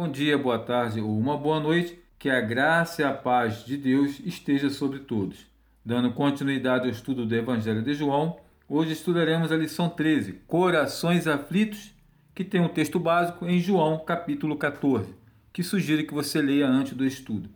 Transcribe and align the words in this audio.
Bom 0.00 0.10
dia, 0.10 0.38
boa 0.38 0.58
tarde 0.58 0.98
ou 0.98 1.14
uma 1.14 1.36
boa 1.36 1.60
noite. 1.60 2.02
Que 2.18 2.30
a 2.30 2.40
graça 2.40 3.02
e 3.02 3.04
a 3.04 3.12
paz 3.12 3.66
de 3.66 3.76
Deus 3.76 4.18
esteja 4.24 4.70
sobre 4.70 5.00
todos. 5.00 5.46
Dando 5.84 6.10
continuidade 6.14 6.86
ao 6.86 6.90
estudo 6.90 7.26
do 7.26 7.36
Evangelho 7.36 7.82
de 7.82 7.92
João, 7.92 8.38
hoje 8.66 8.92
estudaremos 8.92 9.52
a 9.52 9.56
lição 9.58 9.90
13, 9.90 10.40
Corações 10.46 11.26
Aflitos, 11.26 11.92
que 12.34 12.42
tem 12.42 12.62
um 12.62 12.68
texto 12.68 12.98
básico 12.98 13.44
em 13.44 13.58
João, 13.58 13.98
capítulo 13.98 14.56
14, 14.56 15.14
que 15.52 15.62
sugiro 15.62 16.06
que 16.06 16.14
você 16.14 16.40
leia 16.40 16.66
antes 16.66 16.94
do 16.94 17.04
estudo. 17.04 17.50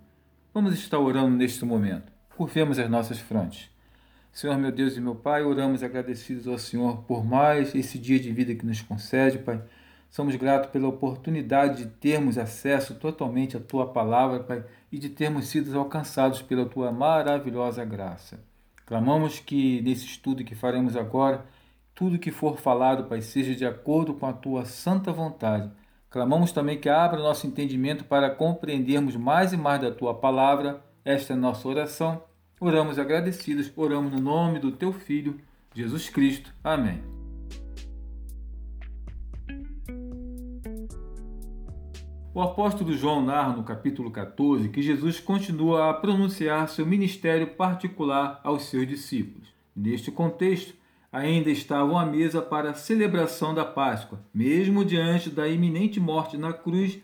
Vamos 0.52 0.74
estar 0.74 0.98
orando 0.98 1.34
neste 1.34 1.64
momento. 1.64 2.12
Curvemos 2.36 2.78
as 2.78 2.90
nossas 2.90 3.18
frontes. 3.18 3.70
Senhor, 4.30 4.58
meu 4.58 4.70
Deus 4.70 4.98
e 4.98 5.00
meu 5.00 5.14
Pai, 5.14 5.42
oramos 5.42 5.82
agradecidos 5.82 6.46
ao 6.46 6.58
Senhor 6.58 7.04
por 7.04 7.24
mais 7.24 7.74
esse 7.74 7.98
dia 7.98 8.20
de 8.20 8.30
vida 8.30 8.54
que 8.54 8.66
nos 8.66 8.82
concede, 8.82 9.38
Pai 9.38 9.62
Somos 10.14 10.36
gratos 10.36 10.70
pela 10.70 10.86
oportunidade 10.86 11.82
de 11.82 11.90
termos 11.90 12.38
acesso 12.38 12.94
totalmente 12.94 13.56
à 13.56 13.60
tua 13.60 13.88
palavra, 13.88 14.38
Pai, 14.38 14.64
e 14.92 14.96
de 14.96 15.08
termos 15.08 15.48
sido 15.48 15.76
alcançados 15.76 16.40
pela 16.40 16.66
tua 16.66 16.92
maravilhosa 16.92 17.84
graça. 17.84 18.38
Clamamos 18.86 19.40
que 19.40 19.82
nesse 19.82 20.06
estudo 20.06 20.44
que 20.44 20.54
faremos 20.54 20.94
agora, 20.94 21.44
tudo 21.96 22.16
que 22.16 22.30
for 22.30 22.58
falado, 22.58 23.08
Pai, 23.08 23.22
seja 23.22 23.56
de 23.56 23.66
acordo 23.66 24.14
com 24.14 24.24
a 24.24 24.32
tua 24.32 24.64
santa 24.64 25.12
vontade. 25.12 25.68
Clamamos 26.08 26.52
também 26.52 26.78
que 26.78 26.88
abra 26.88 27.18
nosso 27.18 27.48
entendimento 27.48 28.04
para 28.04 28.30
compreendermos 28.30 29.16
mais 29.16 29.52
e 29.52 29.56
mais 29.56 29.80
da 29.80 29.90
tua 29.90 30.14
palavra. 30.14 30.80
Esta 31.04 31.32
é 31.32 31.34
a 31.34 31.40
nossa 31.40 31.66
oração. 31.66 32.22
Oramos 32.60 33.00
agradecidos, 33.00 33.68
oramos 33.74 34.12
no 34.12 34.20
nome 34.20 34.60
do 34.60 34.70
teu 34.70 34.92
filho, 34.92 35.40
Jesus 35.74 36.08
Cristo. 36.08 36.54
Amém. 36.62 37.13
O 42.36 42.42
apóstolo 42.42 42.92
João 42.92 43.24
narra 43.24 43.52
no 43.52 43.62
capítulo 43.62 44.10
14 44.10 44.68
que 44.68 44.82
Jesus 44.82 45.20
continua 45.20 45.88
a 45.88 45.94
pronunciar 45.94 46.68
seu 46.68 46.84
ministério 46.84 47.46
particular 47.46 48.40
aos 48.42 48.64
seus 48.64 48.88
discípulos. 48.88 49.54
Neste 49.74 50.10
contexto, 50.10 50.74
ainda 51.12 51.48
estavam 51.48 51.96
à 51.96 52.04
mesa 52.04 52.42
para 52.42 52.70
a 52.70 52.74
celebração 52.74 53.54
da 53.54 53.64
Páscoa. 53.64 54.20
Mesmo 54.34 54.84
diante 54.84 55.30
da 55.30 55.46
iminente 55.46 56.00
morte 56.00 56.36
na 56.36 56.52
cruz, 56.52 56.98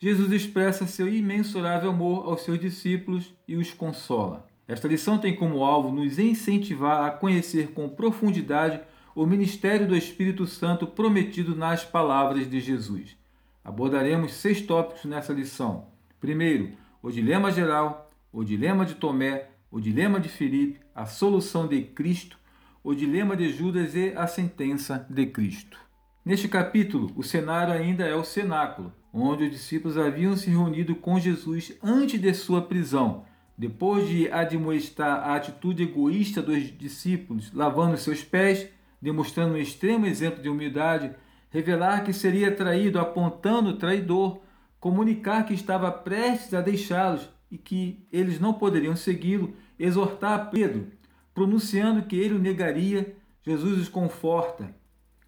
Jesus 0.00 0.32
expressa 0.32 0.84
seu 0.84 1.06
imensurável 1.06 1.90
amor 1.90 2.26
aos 2.26 2.40
seus 2.40 2.58
discípulos 2.58 3.32
e 3.46 3.54
os 3.54 3.72
consola. 3.72 4.48
Esta 4.66 4.88
lição 4.88 5.16
tem 5.16 5.36
como 5.36 5.62
alvo 5.62 5.92
nos 5.92 6.18
incentivar 6.18 7.04
a 7.04 7.10
conhecer 7.12 7.68
com 7.68 7.88
profundidade 7.88 8.80
o 9.14 9.26
ministério 9.26 9.86
do 9.86 9.94
Espírito 9.94 10.44
Santo 10.44 10.88
prometido 10.88 11.54
nas 11.54 11.84
palavras 11.84 12.50
de 12.50 12.58
Jesus. 12.58 13.21
Abordaremos 13.64 14.34
seis 14.34 14.60
tópicos 14.60 15.04
nessa 15.04 15.32
lição. 15.32 15.86
Primeiro, 16.20 16.72
o 17.02 17.10
dilema 17.10 17.50
geral, 17.50 18.10
o 18.32 18.42
dilema 18.42 18.84
de 18.84 18.94
Tomé, 18.94 19.48
o 19.70 19.80
dilema 19.80 20.18
de 20.18 20.28
Filipe, 20.28 20.80
a 20.94 21.06
solução 21.06 21.66
de 21.66 21.82
Cristo, 21.82 22.38
o 22.82 22.94
dilema 22.94 23.36
de 23.36 23.50
Judas 23.52 23.94
e 23.94 24.12
a 24.16 24.26
sentença 24.26 25.06
de 25.08 25.26
Cristo. 25.26 25.78
Neste 26.24 26.48
capítulo, 26.48 27.12
o 27.16 27.22
cenário 27.22 27.72
ainda 27.72 28.04
é 28.04 28.14
o 28.14 28.24
cenáculo, 28.24 28.92
onde 29.12 29.44
os 29.44 29.50
discípulos 29.50 29.96
haviam 29.96 30.36
se 30.36 30.50
reunido 30.50 30.94
com 30.94 31.18
Jesus 31.18 31.72
antes 31.82 32.20
de 32.20 32.34
sua 32.34 32.62
prisão. 32.62 33.24
Depois 33.56 34.08
de 34.08 34.30
admoestar 34.30 35.28
a 35.28 35.36
atitude 35.36 35.84
egoísta 35.84 36.42
dos 36.42 36.76
discípulos, 36.76 37.52
lavando 37.52 37.96
seus 37.96 38.24
pés, 38.24 38.68
demonstrando 39.00 39.54
um 39.54 39.58
extremo 39.58 40.06
exemplo 40.06 40.42
de 40.42 40.48
humildade, 40.48 41.14
revelar 41.52 42.02
que 42.02 42.14
seria 42.14 42.50
traído 42.50 42.98
apontando 42.98 43.70
o 43.70 43.76
traidor, 43.76 44.40
comunicar 44.80 45.44
que 45.44 45.52
estava 45.52 45.92
prestes 45.92 46.54
a 46.54 46.62
deixá-los 46.62 47.28
e 47.50 47.58
que 47.58 48.08
eles 48.10 48.40
não 48.40 48.54
poderiam 48.54 48.96
segui-lo, 48.96 49.54
exortar 49.78 50.50
Pedro, 50.50 50.86
pronunciando 51.34 52.02
que 52.02 52.16
ele 52.16 52.34
o 52.34 52.38
negaria, 52.38 53.14
Jesus 53.42 53.78
os 53.78 53.88
conforta. 53.88 54.74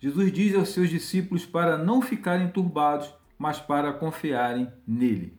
Jesus 0.01 0.33
diz 0.33 0.55
aos 0.55 0.71
seus 0.71 0.89
discípulos 0.89 1.45
para 1.45 1.77
não 1.77 2.01
ficarem 2.01 2.49
turbados, 2.49 3.13
mas 3.39 3.61
para 3.61 3.93
confiarem 3.93 4.73
nele. 4.87 5.39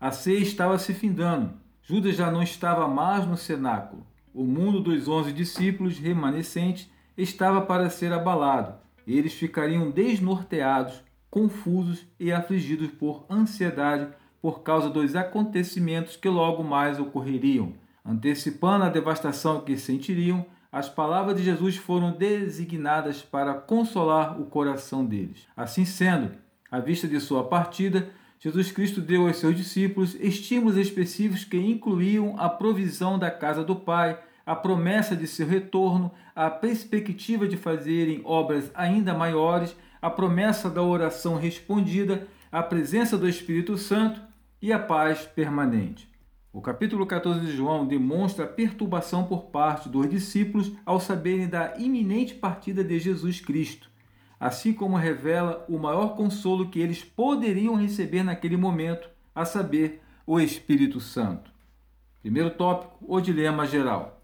A 0.00 0.10
ceia 0.10 0.38
estava 0.38 0.78
se 0.78 0.92
findando. 0.92 1.54
Judas 1.82 2.16
já 2.16 2.30
não 2.30 2.42
estava 2.42 2.88
mais 2.88 3.26
no 3.26 3.36
cenáculo. 3.36 4.06
O 4.32 4.44
mundo 4.44 4.80
dos 4.80 5.06
onze 5.06 5.32
discípulos 5.32 5.98
remanescentes 5.98 6.90
estava 7.16 7.62
para 7.62 7.88
ser 7.88 8.12
abalado 8.12 8.83
eles 9.06 9.34
ficariam 9.34 9.90
desnorteados, 9.90 11.02
confusos 11.30 12.06
e 12.18 12.32
afligidos 12.32 12.90
por 12.92 13.26
ansiedade 13.28 14.08
por 14.40 14.62
causa 14.62 14.88
dos 14.90 15.16
acontecimentos 15.16 16.16
que 16.16 16.28
logo 16.28 16.62
mais 16.62 17.00
ocorreriam. 17.00 17.72
Antecipando 18.04 18.84
a 18.84 18.90
devastação 18.90 19.62
que 19.62 19.76
sentiriam, 19.76 20.44
as 20.70 20.88
palavras 20.88 21.36
de 21.36 21.42
Jesus 21.42 21.76
foram 21.76 22.12
designadas 22.12 23.22
para 23.22 23.54
consolar 23.54 24.40
o 24.40 24.46
coração 24.46 25.04
deles. 25.04 25.46
Assim 25.56 25.84
sendo, 25.84 26.32
à 26.70 26.80
vista 26.80 27.08
de 27.08 27.18
sua 27.20 27.44
partida, 27.44 28.10
Jesus 28.38 28.70
Cristo 28.70 29.00
deu 29.00 29.26
aos 29.26 29.36
seus 29.36 29.56
discípulos 29.56 30.14
estímulos 30.16 30.76
específicos 30.76 31.44
que 31.44 31.56
incluíam 31.56 32.34
a 32.38 32.48
provisão 32.48 33.18
da 33.18 33.30
casa 33.30 33.64
do 33.64 33.74
Pai, 33.76 34.18
a 34.46 34.54
promessa 34.54 35.16
de 35.16 35.26
seu 35.26 35.46
retorno, 35.46 36.12
a 36.34 36.50
perspectiva 36.50 37.46
de 37.48 37.56
fazerem 37.56 38.20
obras 38.24 38.70
ainda 38.74 39.14
maiores, 39.14 39.76
a 40.00 40.10
promessa 40.10 40.68
da 40.68 40.82
oração 40.82 41.36
respondida, 41.36 42.26
a 42.52 42.62
presença 42.62 43.16
do 43.16 43.28
Espírito 43.28 43.76
Santo 43.78 44.20
e 44.60 44.72
a 44.72 44.78
paz 44.78 45.20
permanente. 45.20 46.12
O 46.52 46.60
capítulo 46.60 47.04
14 47.04 47.40
de 47.40 47.56
João 47.56 47.84
demonstra 47.84 48.44
a 48.44 48.48
perturbação 48.48 49.24
por 49.24 49.46
parte 49.46 49.88
dos 49.88 50.08
discípulos 50.08 50.70
ao 50.86 51.00
saberem 51.00 51.48
da 51.48 51.76
iminente 51.78 52.34
partida 52.34 52.84
de 52.84 52.98
Jesus 52.98 53.40
Cristo, 53.40 53.90
assim 54.38 54.72
como 54.72 54.96
revela 54.96 55.64
o 55.68 55.78
maior 55.78 56.14
consolo 56.14 56.68
que 56.68 56.78
eles 56.78 57.02
poderiam 57.02 57.74
receber 57.74 58.22
naquele 58.22 58.56
momento, 58.56 59.08
a 59.34 59.44
saber, 59.44 60.00
o 60.26 60.38
Espírito 60.38 61.00
Santo. 61.00 61.50
Primeiro 62.22 62.50
tópico: 62.50 62.96
o 63.00 63.20
dilema 63.20 63.66
geral. 63.66 64.23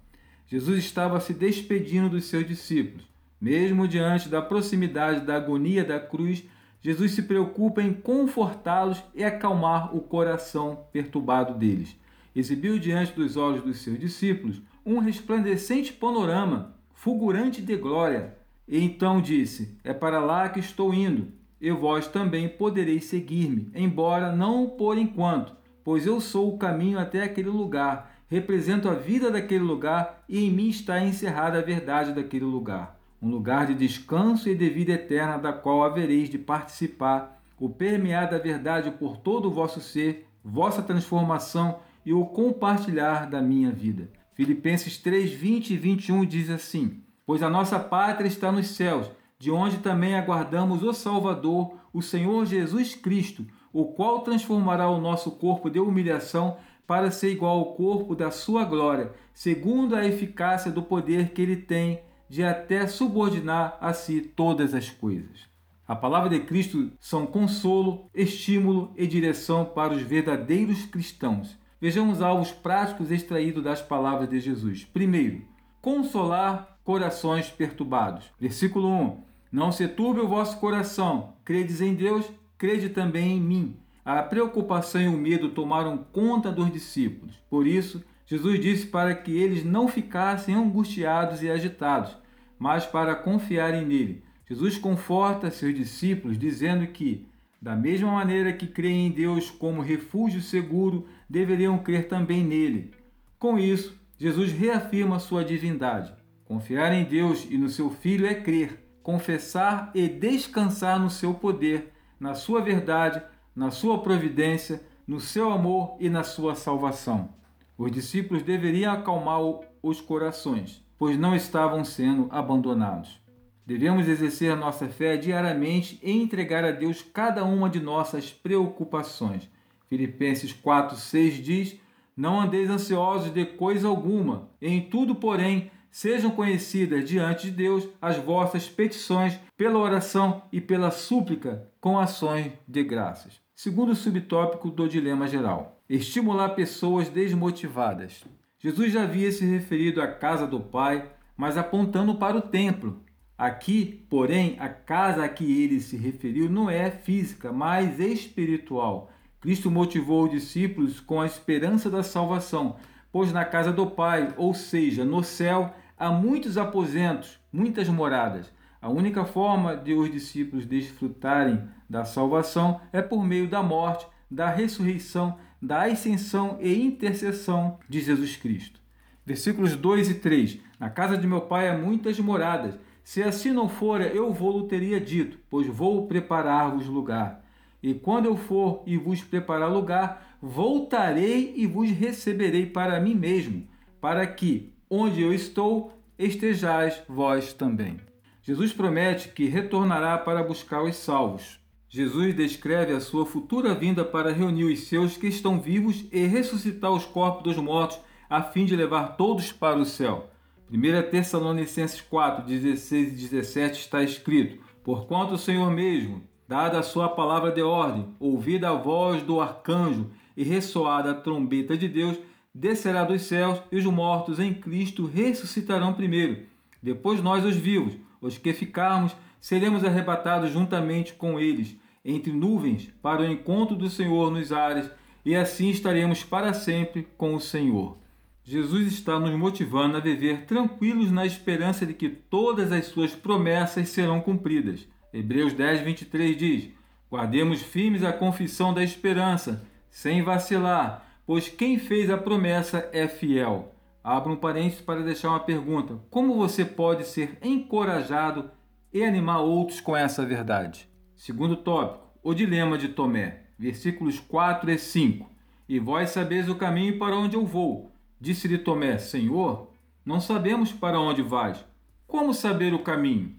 Jesus 0.50 0.80
estava 0.80 1.20
se 1.20 1.32
despedindo 1.32 2.08
dos 2.08 2.24
seus 2.24 2.44
discípulos. 2.44 3.06
Mesmo 3.40 3.86
diante 3.86 4.28
da 4.28 4.42
proximidade 4.42 5.20
da 5.20 5.36
agonia 5.36 5.84
da 5.84 6.00
cruz, 6.00 6.42
Jesus 6.82 7.12
se 7.12 7.22
preocupa 7.22 7.80
em 7.80 7.92
confortá-los 7.92 9.00
e 9.14 9.22
acalmar 9.22 9.94
o 9.94 10.00
coração 10.00 10.86
perturbado 10.92 11.54
deles. 11.54 11.96
Exibiu 12.34 12.80
diante 12.80 13.12
dos 13.12 13.36
olhos 13.36 13.62
dos 13.62 13.78
seus 13.78 13.96
discípulos 13.96 14.60
um 14.84 14.98
resplandecente 14.98 15.92
panorama, 15.92 16.74
fulgurante 16.94 17.62
de 17.62 17.76
glória. 17.76 18.34
E 18.66 18.82
então 18.82 19.22
disse: 19.22 19.78
É 19.84 19.94
para 19.94 20.18
lá 20.18 20.48
que 20.48 20.58
estou 20.58 20.92
indo, 20.92 21.28
e 21.60 21.70
vós 21.70 22.08
também 22.08 22.48
podereis 22.48 23.04
seguir-me, 23.04 23.70
embora 23.72 24.34
não 24.34 24.68
por 24.68 24.98
enquanto, 24.98 25.54
pois 25.84 26.06
eu 26.06 26.20
sou 26.20 26.52
o 26.52 26.58
caminho 26.58 26.98
até 26.98 27.22
aquele 27.22 27.50
lugar 27.50 28.09
represento 28.30 28.88
a 28.88 28.94
vida 28.94 29.30
daquele 29.30 29.64
lugar 29.64 30.22
e 30.28 30.46
em 30.46 30.50
mim 30.50 30.68
está 30.68 31.04
encerrada 31.04 31.58
a 31.58 31.62
verdade 31.62 32.12
daquele 32.12 32.44
lugar. 32.44 32.96
Um 33.20 33.28
lugar 33.28 33.66
de 33.66 33.74
descanso 33.74 34.48
e 34.48 34.54
de 34.54 34.70
vida 34.70 34.92
eterna, 34.92 35.36
da 35.36 35.52
qual 35.52 35.82
havereis 35.82 36.30
de 36.30 36.38
participar, 36.38 37.42
o 37.58 37.68
permear 37.68 38.30
da 38.30 38.38
verdade 38.38 38.90
por 38.92 39.16
todo 39.18 39.48
o 39.48 39.50
vosso 39.50 39.80
ser, 39.80 40.26
vossa 40.44 40.80
transformação 40.80 41.80
e 42.06 42.12
o 42.12 42.24
compartilhar 42.24 43.28
da 43.28 43.42
minha 43.42 43.70
vida. 43.70 44.08
Filipenses 44.32 44.96
3, 44.96 45.32
20 45.32 45.74
e 45.74 45.76
21 45.76 46.24
diz 46.24 46.48
assim: 46.48 47.02
Pois 47.26 47.42
a 47.42 47.50
nossa 47.50 47.78
pátria 47.78 48.28
está 48.28 48.50
nos 48.50 48.68
céus, 48.68 49.10
de 49.38 49.50
onde 49.50 49.78
também 49.78 50.14
aguardamos 50.14 50.82
o 50.82 50.94
Salvador, 50.94 51.74
o 51.92 52.00
Senhor 52.00 52.46
Jesus 52.46 52.94
Cristo, 52.94 53.44
o 53.72 53.86
qual 53.86 54.20
transformará 54.20 54.88
o 54.88 55.00
nosso 55.00 55.32
corpo 55.32 55.68
de 55.68 55.78
humilhação 55.78 56.56
para 56.90 57.12
ser 57.12 57.30
igual 57.30 57.56
ao 57.56 57.74
corpo 57.74 58.16
da 58.16 58.32
sua 58.32 58.64
glória, 58.64 59.12
segundo 59.32 59.94
a 59.94 60.04
eficácia 60.04 60.72
do 60.72 60.82
poder 60.82 61.30
que 61.30 61.40
ele 61.40 61.54
tem 61.54 62.00
de 62.28 62.42
até 62.42 62.84
subordinar 62.88 63.78
a 63.80 63.92
si 63.92 64.20
todas 64.20 64.74
as 64.74 64.90
coisas. 64.90 65.48
A 65.86 65.94
palavra 65.94 66.28
de 66.28 66.40
Cristo 66.40 66.90
são 66.98 67.26
consolo, 67.26 68.10
estímulo 68.12 68.92
e 68.96 69.06
direção 69.06 69.64
para 69.64 69.94
os 69.94 70.02
verdadeiros 70.02 70.84
cristãos. 70.84 71.56
Vejamos 71.80 72.20
alvos 72.20 72.50
práticos 72.50 73.12
extraídos 73.12 73.62
das 73.62 73.80
palavras 73.80 74.28
de 74.28 74.40
Jesus. 74.40 74.84
Primeiro, 74.84 75.42
consolar 75.80 76.76
corações 76.82 77.48
perturbados. 77.48 78.32
Versículo 78.36 78.88
1: 78.88 79.22
Não 79.52 79.70
se 79.70 79.86
turbe 79.86 80.18
o 80.18 80.28
vosso 80.28 80.58
coração, 80.58 81.34
credes 81.44 81.80
em 81.80 81.94
Deus, 81.94 82.26
crede 82.58 82.88
também 82.88 83.36
em 83.36 83.40
mim. 83.40 83.76
A 84.12 84.24
preocupação 84.24 85.00
e 85.00 85.06
o 85.06 85.16
medo 85.16 85.50
tomaram 85.50 85.96
conta 85.96 86.50
dos 86.50 86.68
discípulos. 86.72 87.32
Por 87.48 87.64
isso, 87.64 88.02
Jesus 88.26 88.60
disse 88.60 88.86
para 88.88 89.14
que 89.14 89.30
eles 89.30 89.64
não 89.64 89.86
ficassem 89.86 90.52
angustiados 90.52 91.44
e 91.44 91.48
agitados, 91.48 92.16
mas 92.58 92.84
para 92.84 93.14
confiarem 93.14 93.86
nele. 93.86 94.24
Jesus 94.48 94.76
conforta 94.76 95.48
seus 95.48 95.72
discípulos 95.72 96.36
dizendo 96.36 96.84
que, 96.88 97.24
Da 97.62 97.76
mesma 97.76 98.10
maneira 98.10 98.52
que 98.52 98.66
creem 98.66 99.06
em 99.06 99.10
Deus 99.12 99.48
como 99.48 99.80
refúgio 99.80 100.40
seguro, 100.40 101.06
deveriam 101.28 101.78
crer 101.78 102.08
também 102.08 102.42
nele. 102.42 102.92
Com 103.38 103.60
isso, 103.60 103.96
Jesus 104.18 104.50
reafirma 104.50 105.20
sua 105.20 105.44
divindade. 105.44 106.12
Confiar 106.44 106.92
em 106.92 107.04
Deus 107.04 107.46
e 107.48 107.56
no 107.56 107.68
seu 107.68 107.90
Filho 107.90 108.26
é 108.26 108.34
crer, 108.34 108.82
confessar 109.04 109.92
e 109.94 110.08
descansar 110.08 110.98
no 110.98 111.10
seu 111.10 111.32
poder, 111.32 111.92
na 112.18 112.34
sua 112.34 112.60
verdade, 112.60 113.22
na 113.54 113.70
sua 113.70 114.02
providência, 114.02 114.82
no 115.06 115.20
seu 115.20 115.50
amor 115.50 115.96
e 115.98 116.08
na 116.08 116.22
sua 116.22 116.54
salvação. 116.54 117.30
Os 117.76 117.90
discípulos 117.90 118.42
deveriam 118.42 118.92
acalmar 118.92 119.40
os 119.82 120.00
corações, 120.00 120.84
pois 120.98 121.18
não 121.18 121.34
estavam 121.34 121.84
sendo 121.84 122.28
abandonados. 122.30 123.20
Devemos 123.66 124.08
exercer 124.08 124.56
nossa 124.56 124.88
fé 124.88 125.16
diariamente 125.16 125.98
e 126.02 126.10
entregar 126.10 126.64
a 126.64 126.72
Deus 126.72 127.02
cada 127.02 127.44
uma 127.44 127.70
de 127.70 127.80
nossas 127.80 128.32
preocupações. 128.32 129.48
Filipenses 129.88 130.52
4:6 130.52 131.42
diz: 131.42 131.76
Não 132.16 132.40
andeis 132.40 132.68
ansiosos 132.68 133.32
de 133.32 133.46
coisa 133.46 133.88
alguma, 133.88 134.48
em 134.60 134.82
tudo, 134.82 135.14
porém, 135.14 135.70
sejam 135.90 136.30
conhecidas 136.30 137.08
diante 137.08 137.46
de 137.46 137.52
Deus 137.52 137.88
as 138.00 138.16
vossas 138.16 138.68
petições 138.68 139.38
pela 139.56 139.78
oração 139.78 140.42
e 140.52 140.60
pela 140.60 140.90
súplica 140.90 141.68
com 141.80 141.98
ações 141.98 142.52
de 142.66 142.82
graças. 142.84 143.39
Segundo 143.62 143.94
subtópico 143.94 144.70
do 144.70 144.88
dilema 144.88 145.28
geral: 145.28 145.82
estimular 145.86 146.48
pessoas 146.54 147.10
desmotivadas. 147.10 148.24
Jesus 148.58 148.90
já 148.90 149.02
havia 149.02 149.30
se 149.30 149.44
referido 149.44 150.00
à 150.00 150.08
casa 150.08 150.46
do 150.46 150.58
Pai, 150.58 151.10
mas 151.36 151.58
apontando 151.58 152.14
para 152.14 152.38
o 152.38 152.40
templo, 152.40 153.02
Aqui, 153.36 154.06
porém, 154.08 154.56
a 154.58 154.70
casa 154.70 155.24
a 155.24 155.28
que 155.28 155.62
ele 155.62 155.78
se 155.78 155.94
referiu 155.98 156.48
não 156.48 156.70
é 156.70 156.90
física, 156.90 157.52
mas 157.52 158.00
espiritual. 158.00 159.12
Cristo 159.42 159.70
motivou 159.70 160.24
os 160.24 160.30
discípulos 160.30 160.98
com 160.98 161.20
a 161.20 161.26
esperança 161.26 161.90
da 161.90 162.02
salvação, 162.02 162.76
pois 163.12 163.30
na 163.30 163.44
casa 163.44 163.70
do 163.70 163.86
Pai, 163.90 164.32
ou 164.38 164.54
seja, 164.54 165.04
no 165.04 165.22
céu, 165.22 165.74
há 165.98 166.10
muitos 166.10 166.56
aposentos, 166.56 167.38
muitas 167.52 167.90
moradas. 167.90 168.50
A 168.82 168.88
única 168.88 169.26
forma 169.26 169.76
de 169.76 169.92
os 169.92 170.10
discípulos 170.10 170.64
desfrutarem 170.64 171.62
da 171.88 172.04
salvação 172.04 172.80
é 172.92 173.02
por 173.02 173.22
meio 173.22 173.46
da 173.46 173.62
morte, 173.62 174.06
da 174.30 174.48
ressurreição, 174.48 175.36
da 175.60 175.82
ascensão 175.82 176.56
e 176.60 176.82
intercessão 176.82 177.78
de 177.86 178.00
Jesus 178.00 178.36
Cristo. 178.36 178.80
Versículos 179.26 179.76
2 179.76 180.10
e 180.10 180.14
3: 180.14 180.58
Na 180.78 180.88
casa 180.88 181.18
de 181.18 181.26
meu 181.26 181.42
Pai 181.42 181.68
há 181.68 181.76
muitas 181.76 182.18
moradas. 182.18 182.74
Se 183.04 183.22
assim 183.22 183.52
não 183.52 183.68
fora, 183.68 184.06
eu 184.06 184.32
vou-lo 184.32 184.66
teria 184.66 185.00
dito, 185.00 185.38
pois 185.50 185.66
vou 185.66 186.06
preparar-vos 186.06 186.86
lugar. 186.86 187.44
E 187.82 187.92
quando 187.92 188.26
eu 188.26 188.36
for 188.36 188.82
e 188.86 188.96
vos 188.96 189.22
preparar 189.22 189.70
lugar, 189.70 190.36
voltarei 190.40 191.52
e 191.56 191.66
vos 191.66 191.90
receberei 191.90 192.66
para 192.66 193.00
mim 193.00 193.14
mesmo, 193.14 193.66
para 194.00 194.26
que, 194.26 194.72
onde 194.88 195.20
eu 195.20 195.34
estou, 195.34 195.92
estejais 196.18 197.02
vós 197.08 197.52
também. 197.52 198.09
Jesus 198.50 198.72
promete 198.72 199.28
que 199.28 199.46
retornará 199.46 200.18
para 200.18 200.42
buscar 200.42 200.82
os 200.82 200.96
salvos. 200.96 201.60
Jesus 201.88 202.34
descreve 202.34 202.92
a 202.92 202.98
sua 202.98 203.24
futura 203.24 203.76
vinda 203.76 204.04
para 204.04 204.32
reunir 204.32 204.64
os 204.64 204.88
seus 204.88 205.16
que 205.16 205.28
estão 205.28 205.60
vivos 205.60 206.04
e 206.10 206.26
ressuscitar 206.26 206.90
os 206.90 207.04
corpos 207.04 207.44
dos 207.44 207.56
mortos, 207.62 208.00
a 208.28 208.42
fim 208.42 208.64
de 208.64 208.74
levar 208.74 209.16
todos 209.16 209.52
para 209.52 209.78
o 209.78 209.84
céu. 209.84 210.28
1 210.68 211.10
Tessalonicenses 211.12 212.00
4, 212.00 212.44
16 212.44 213.12
e 213.12 213.28
17 213.28 213.82
está 213.82 214.02
escrito: 214.02 214.60
Porquanto 214.82 215.34
o 215.34 215.38
Senhor 215.38 215.70
mesmo, 215.70 216.24
dada 216.48 216.80
a 216.80 216.82
sua 216.82 217.08
palavra 217.08 217.52
de 217.52 217.62
ordem, 217.62 218.08
ouvida 218.18 218.70
a 218.70 218.74
voz 218.74 219.22
do 219.22 219.40
arcanjo 219.40 220.10
e 220.36 220.42
ressoada 220.42 221.12
a 221.12 221.14
trombeta 221.14 221.76
de 221.76 221.86
Deus, 221.86 222.18
descerá 222.52 223.04
dos 223.04 223.22
céus 223.22 223.62
e 223.70 223.76
os 223.76 223.84
mortos 223.84 224.40
em 224.40 224.52
Cristo 224.52 225.06
ressuscitarão 225.06 225.94
primeiro. 225.94 226.46
Depois 226.82 227.22
nós, 227.22 227.44
os 227.44 227.54
vivos, 227.54 227.94
os 228.20 228.38
que 228.38 228.52
ficarmos, 228.52 229.16
seremos 229.40 229.84
arrebatados 229.84 230.50
juntamente 230.52 231.14
com 231.14 231.38
eles, 231.38 231.76
entre 232.04 232.32
nuvens, 232.32 232.92
para 233.02 233.22
o 233.22 233.26
encontro 233.26 233.76
do 233.76 233.88
Senhor 233.88 234.30
nos 234.30 234.52
ares, 234.52 234.90
e 235.24 235.36
assim 235.36 235.70
estaremos 235.70 236.22
para 236.22 236.52
sempre 236.52 237.08
com 237.16 237.34
o 237.34 237.40
Senhor. 237.40 237.98
Jesus 238.42 238.92
está 238.92 239.20
nos 239.20 239.32
motivando 239.38 239.96
a 239.96 240.00
viver 240.00 240.44
tranquilos 240.44 241.10
na 241.12 241.26
esperança 241.26 241.86
de 241.86 241.94
que 241.94 242.08
todas 242.08 242.72
as 242.72 242.86
suas 242.86 243.14
promessas 243.14 243.90
serão 243.90 244.20
cumpridas. 244.20 244.88
Hebreus 245.12 245.52
10, 245.52 245.82
23 245.82 246.36
diz: 246.36 246.70
Guardemos 247.10 247.62
firmes 247.62 248.02
a 248.02 248.12
confissão 248.12 248.72
da 248.72 248.82
esperança, 248.82 249.66
sem 249.90 250.22
vacilar, 250.22 251.20
pois 251.26 251.48
quem 251.48 251.78
fez 251.78 252.10
a 252.10 252.16
promessa 252.16 252.88
é 252.92 253.06
fiel. 253.06 253.74
Abra 254.02 254.32
um 254.32 254.36
parênteses 254.36 254.80
para 254.80 255.02
deixar 255.02 255.28
uma 255.28 255.40
pergunta: 255.40 256.00
Como 256.10 256.34
você 256.34 256.64
pode 256.64 257.04
ser 257.06 257.38
encorajado 257.42 258.50
e 258.92 259.04
animar 259.04 259.40
outros 259.40 259.80
com 259.80 259.96
essa 259.96 260.24
verdade? 260.24 260.88
Segundo 261.14 261.56
tópico, 261.56 262.06
o 262.22 262.32
dilema 262.32 262.78
de 262.78 262.88
Tomé, 262.88 263.42
versículos 263.58 264.18
4 264.18 264.70
e 264.70 264.78
5. 264.78 265.30
E 265.68 265.78
vós 265.78 266.10
sabeis 266.10 266.48
o 266.48 266.54
caminho 266.54 266.98
para 266.98 267.14
onde 267.14 267.36
eu 267.36 267.44
vou. 267.44 267.92
Disse-lhe 268.18 268.56
Tomé: 268.56 268.96
Senhor, 268.96 269.70
não 270.04 270.18
sabemos 270.18 270.72
para 270.72 270.98
onde 270.98 271.22
vais. 271.22 271.62
Como 272.06 272.32
saber 272.32 272.72
o 272.72 272.82
caminho? 272.82 273.36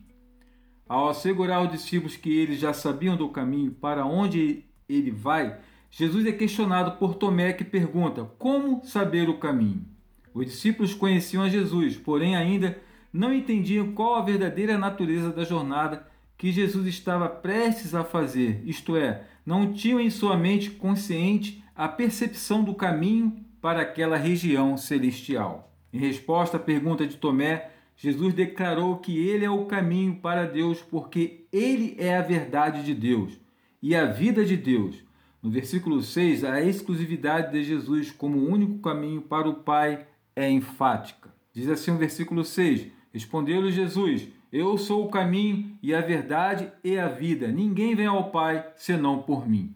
Ao 0.87 1.09
assegurar 1.09 1.63
os 1.63 1.71
discípulos 1.71 2.15
que 2.15 2.37
eles 2.37 2.59
já 2.59 2.71
sabiam 2.71 3.17
do 3.17 3.29
caminho 3.29 3.71
para 3.71 4.05
onde 4.05 4.65
ele 4.87 5.09
vai, 5.09 5.57
Jesus 5.89 6.25
é 6.25 6.31
questionado 6.31 6.97
por 6.99 7.15
Tomé 7.15 7.51
que 7.51 7.63
pergunta: 7.63 8.25
Como 8.37 8.85
saber 8.85 9.27
o 9.27 9.39
caminho? 9.39 9.85
Os 10.33 10.45
discípulos 10.45 10.93
conheciam 10.93 11.43
a 11.43 11.49
Jesus, 11.49 11.97
porém 11.97 12.35
ainda 12.35 12.77
não 13.11 13.33
entendiam 13.33 13.91
qual 13.91 14.15
a 14.15 14.21
verdadeira 14.21 14.77
natureza 14.77 15.31
da 15.31 15.43
jornada 15.43 16.07
que 16.37 16.51
Jesus 16.51 16.87
estava 16.87 17.29
prestes 17.29 17.93
a 17.93 18.03
fazer, 18.03 18.63
isto 18.65 18.95
é, 18.95 19.23
não 19.45 19.73
tinham 19.73 19.99
em 19.99 20.09
sua 20.09 20.35
mente 20.35 20.71
consciente 20.71 21.63
a 21.75 21.87
percepção 21.87 22.63
do 22.63 22.73
caminho 22.73 23.45
para 23.61 23.81
aquela 23.81 24.17
região 24.17 24.75
celestial. 24.75 25.71
Em 25.93 25.99
resposta 25.99 26.57
à 26.57 26.59
pergunta 26.59 27.05
de 27.05 27.17
Tomé, 27.17 27.69
Jesus 27.95 28.33
declarou 28.33 28.97
que 28.97 29.15
ele 29.27 29.45
é 29.45 29.49
o 29.49 29.65
caminho 29.65 30.15
para 30.15 30.47
Deus 30.47 30.81
porque 30.81 31.45
ele 31.51 31.95
é 31.99 32.17
a 32.17 32.21
verdade 32.21 32.83
de 32.83 32.95
Deus 32.95 33.39
e 33.81 33.95
a 33.95 34.05
vida 34.05 34.43
de 34.43 34.57
Deus. 34.57 34.95
No 35.43 35.51
versículo 35.51 36.01
6, 36.01 36.43
a 36.43 36.61
exclusividade 36.61 37.51
de 37.51 37.63
Jesus 37.63 38.11
como 38.11 38.47
único 38.47 38.79
caminho 38.79 39.21
para 39.21 39.47
o 39.49 39.55
Pai 39.55 40.07
é 40.41 40.49
enfática. 40.49 41.33
Diz 41.53 41.67
assim 41.67 41.91
o 41.91 41.97
versículo 41.97 42.43
6: 42.43 42.87
Respondeu-lhe 43.13 43.71
Jesus: 43.71 44.27
Eu 44.51 44.77
sou 44.77 45.05
o 45.05 45.09
caminho 45.09 45.77
e 45.81 45.93
a 45.93 46.01
verdade 46.01 46.71
e 46.83 46.97
a 46.97 47.07
vida. 47.07 47.47
Ninguém 47.47 47.95
vem 47.95 48.07
ao 48.07 48.31
Pai 48.31 48.65
senão 48.75 49.21
por 49.21 49.47
mim. 49.47 49.73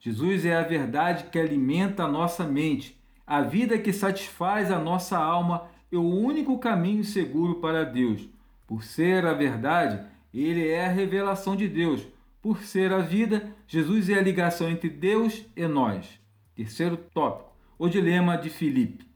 Jesus 0.00 0.44
é 0.44 0.56
a 0.56 0.62
verdade 0.62 1.24
que 1.24 1.38
alimenta 1.38 2.04
a 2.04 2.08
nossa 2.08 2.44
mente 2.44 2.98
a 3.28 3.42
vida 3.42 3.78
que 3.78 3.92
satisfaz 3.92 4.70
a 4.70 4.78
nossa 4.78 5.18
alma 5.18 5.68
é 5.92 5.96
o 5.98 6.02
único 6.02 6.58
caminho 6.58 7.04
seguro 7.04 7.56
para 7.56 7.84
Deus. 7.84 8.26
Por 8.66 8.82
ser 8.82 9.26
a 9.26 9.34
verdade, 9.34 10.02
ele 10.32 10.66
é 10.66 10.86
a 10.86 10.90
revelação 10.90 11.54
de 11.54 11.68
Deus. 11.68 12.08
Por 12.40 12.62
ser 12.62 12.90
a 12.90 13.00
vida, 13.00 13.54
Jesus 13.66 14.08
é 14.08 14.14
a 14.14 14.22
ligação 14.22 14.70
entre 14.70 14.88
Deus 14.88 15.44
e 15.54 15.66
nós. 15.66 16.18
Terceiro 16.54 16.96
tópico: 16.96 17.52
o 17.78 17.86
dilema 17.86 18.38
de 18.38 18.48
Filipe. 18.48 19.06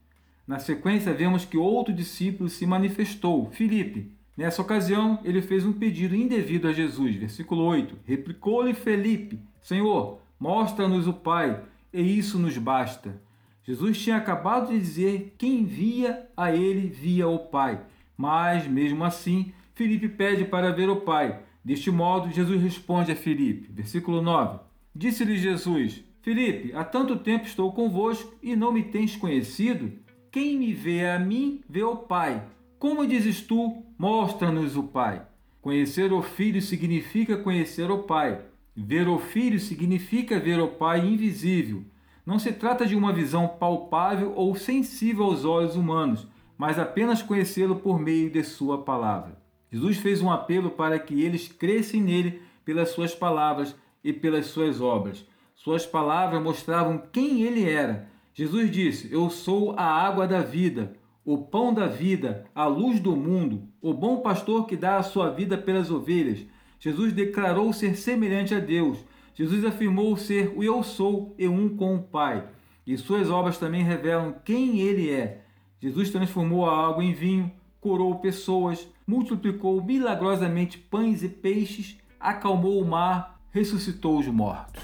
Na 0.53 0.59
sequência, 0.59 1.15
vemos 1.15 1.47
que 1.47 1.57
outro 1.57 1.95
discípulo 1.95 2.47
se 2.47 2.67
manifestou, 2.67 3.51
Filipe. 3.53 4.13
Nessa 4.37 4.61
ocasião, 4.61 5.19
ele 5.25 5.41
fez 5.41 5.65
um 5.65 5.73
pedido 5.73 6.15
indevido 6.15 6.69
a 6.69 6.75
Jesus. 6.75 7.17
Versículo 7.17 7.63
8: 7.63 7.97
Replicou-lhe 8.05 8.75
Felipe: 8.75 9.39
Senhor, 9.63 10.21
mostra-nos 10.39 11.09
o 11.09 11.15
Pai, 11.15 11.59
e 11.91 12.03
isso 12.03 12.39
nos 12.39 12.59
basta. 12.59 13.19
Jesus 13.65 13.99
tinha 13.99 14.19
acabado 14.19 14.69
de 14.69 14.79
dizer 14.79 15.35
que 15.39 15.47
quem 15.47 15.65
via 15.65 16.29
a 16.37 16.55
ele 16.55 16.87
via 16.87 17.27
o 17.27 17.39
Pai. 17.39 17.81
Mas, 18.15 18.67
mesmo 18.67 19.05
assim, 19.05 19.55
Felipe 19.75 20.07
pede 20.07 20.45
para 20.45 20.71
ver 20.71 20.91
o 20.91 21.01
Pai. 21.01 21.41
Deste 21.65 21.91
modo, 21.91 22.31
Jesus 22.31 22.61
responde 22.61 23.11
a 23.11 23.17
Felipe. 23.17 23.73
Versículo 23.73 24.21
9. 24.21 24.59
Disse-lhe 24.95 25.39
Jesus: 25.39 26.05
Felipe, 26.21 26.75
há 26.75 26.85
tanto 26.85 27.17
tempo 27.17 27.47
estou 27.47 27.73
convosco 27.73 28.35
e 28.43 28.55
não 28.55 28.71
me 28.71 28.83
tens 28.83 29.17
conhecido? 29.17 30.03
Quem 30.33 30.59
me 30.59 30.73
vê 30.73 31.07
a 31.07 31.19
mim, 31.19 31.61
vê 31.69 31.83
o 31.83 31.95
Pai. 31.95 32.43
Como 32.79 33.07
dizes 33.07 33.43
tu, 33.43 33.83
mostra-nos 33.99 34.79
o 34.79 34.85
Pai. 34.85 35.21
Conhecer 35.61 36.11
o 36.11 36.23
Filho 36.23 36.63
significa 36.63 37.37
conhecer 37.37 37.91
o 37.91 38.05
Pai. 38.05 38.41
Ver 38.75 39.09
o 39.09 39.19
Filho 39.19 39.61
significa 39.61 40.41
ver 40.41 40.59
o 40.59 40.69
Pai 40.69 41.07
invisível. 41.07 41.85
Não 42.25 42.39
se 42.39 42.51
trata 42.51 42.87
de 42.87 42.97
uma 42.97 43.13
visão 43.13 43.47
palpável 43.47 44.33
ou 44.35 44.57
sensível 44.57 45.27
aos 45.27 45.45
olhos 45.45 45.77
humanos, 45.77 46.27
mas 46.57 46.79
apenas 46.79 47.21
conhecê-lo 47.21 47.77
por 47.77 48.01
meio 48.01 48.31
de 48.31 48.43
Sua 48.43 48.83
palavra. 48.83 49.37
Jesus 49.71 49.99
fez 49.99 50.23
um 50.23 50.31
apelo 50.31 50.71
para 50.71 50.99
que 50.99 51.23
eles 51.23 51.47
crescem 51.47 52.01
nele 52.01 52.41
pelas 52.65 52.89
Suas 52.89 53.15
palavras 53.15 53.77
e 54.03 54.15
pelas 54.15 54.47
suas 54.47 54.81
obras. 54.81 55.27
Suas 55.55 55.85
palavras 55.85 56.43
mostravam 56.43 57.03
quem 57.13 57.43
ele 57.43 57.69
era. 57.69 58.11
Jesus 58.35 58.71
disse: 58.71 59.13
Eu 59.13 59.29
sou 59.29 59.75
a 59.77 59.85
água 59.85 60.27
da 60.27 60.41
vida, 60.41 60.95
o 61.25 61.39
pão 61.39 61.73
da 61.73 61.87
vida, 61.87 62.47
a 62.55 62.67
luz 62.67 62.99
do 62.99 63.15
mundo, 63.15 63.69
o 63.81 63.93
bom 63.93 64.19
pastor 64.19 64.67
que 64.67 64.77
dá 64.77 64.97
a 64.97 65.03
sua 65.03 65.31
vida 65.31 65.57
pelas 65.59 65.91
ovelhas. 65.91 66.45
Jesus 66.81 67.13
declarou 67.13 67.73
ser 67.73 67.97
semelhante 67.97 68.55
a 68.55 68.59
Deus. 68.59 68.99
Jesus 69.35 69.65
afirmou 69.65 70.17
ser 70.17 70.53
o 70.57 70.65
Eu 70.65 70.83
sou 70.83 71.35
e 71.39 71.47
um 71.47 71.77
com 71.77 71.97
o 71.97 72.03
Pai. 72.03 72.45
E 72.87 72.97
suas 72.99 73.31
obras 73.31 73.59
também 73.59 73.85
revelam 73.85 74.35
quem 74.45 74.81
ele 74.81 75.11
é. 75.11 75.43
Jesus 75.81 76.11
transformou 76.11 76.67
a 76.67 76.89
água 76.89 77.05
em 77.05 77.13
vinho, 77.13 77.51
curou 77.81 78.17
pessoas, 78.17 78.89
multiplicou 79.07 79.83
milagrosamente 79.83 80.79
pães 80.79 81.23
e 81.23 81.29
peixes, 81.29 81.99
acalmou 82.19 82.81
o 82.81 82.85
mar, 82.85 83.41
ressuscitou 83.51 84.19
os 84.19 84.27
mortos. 84.27 84.83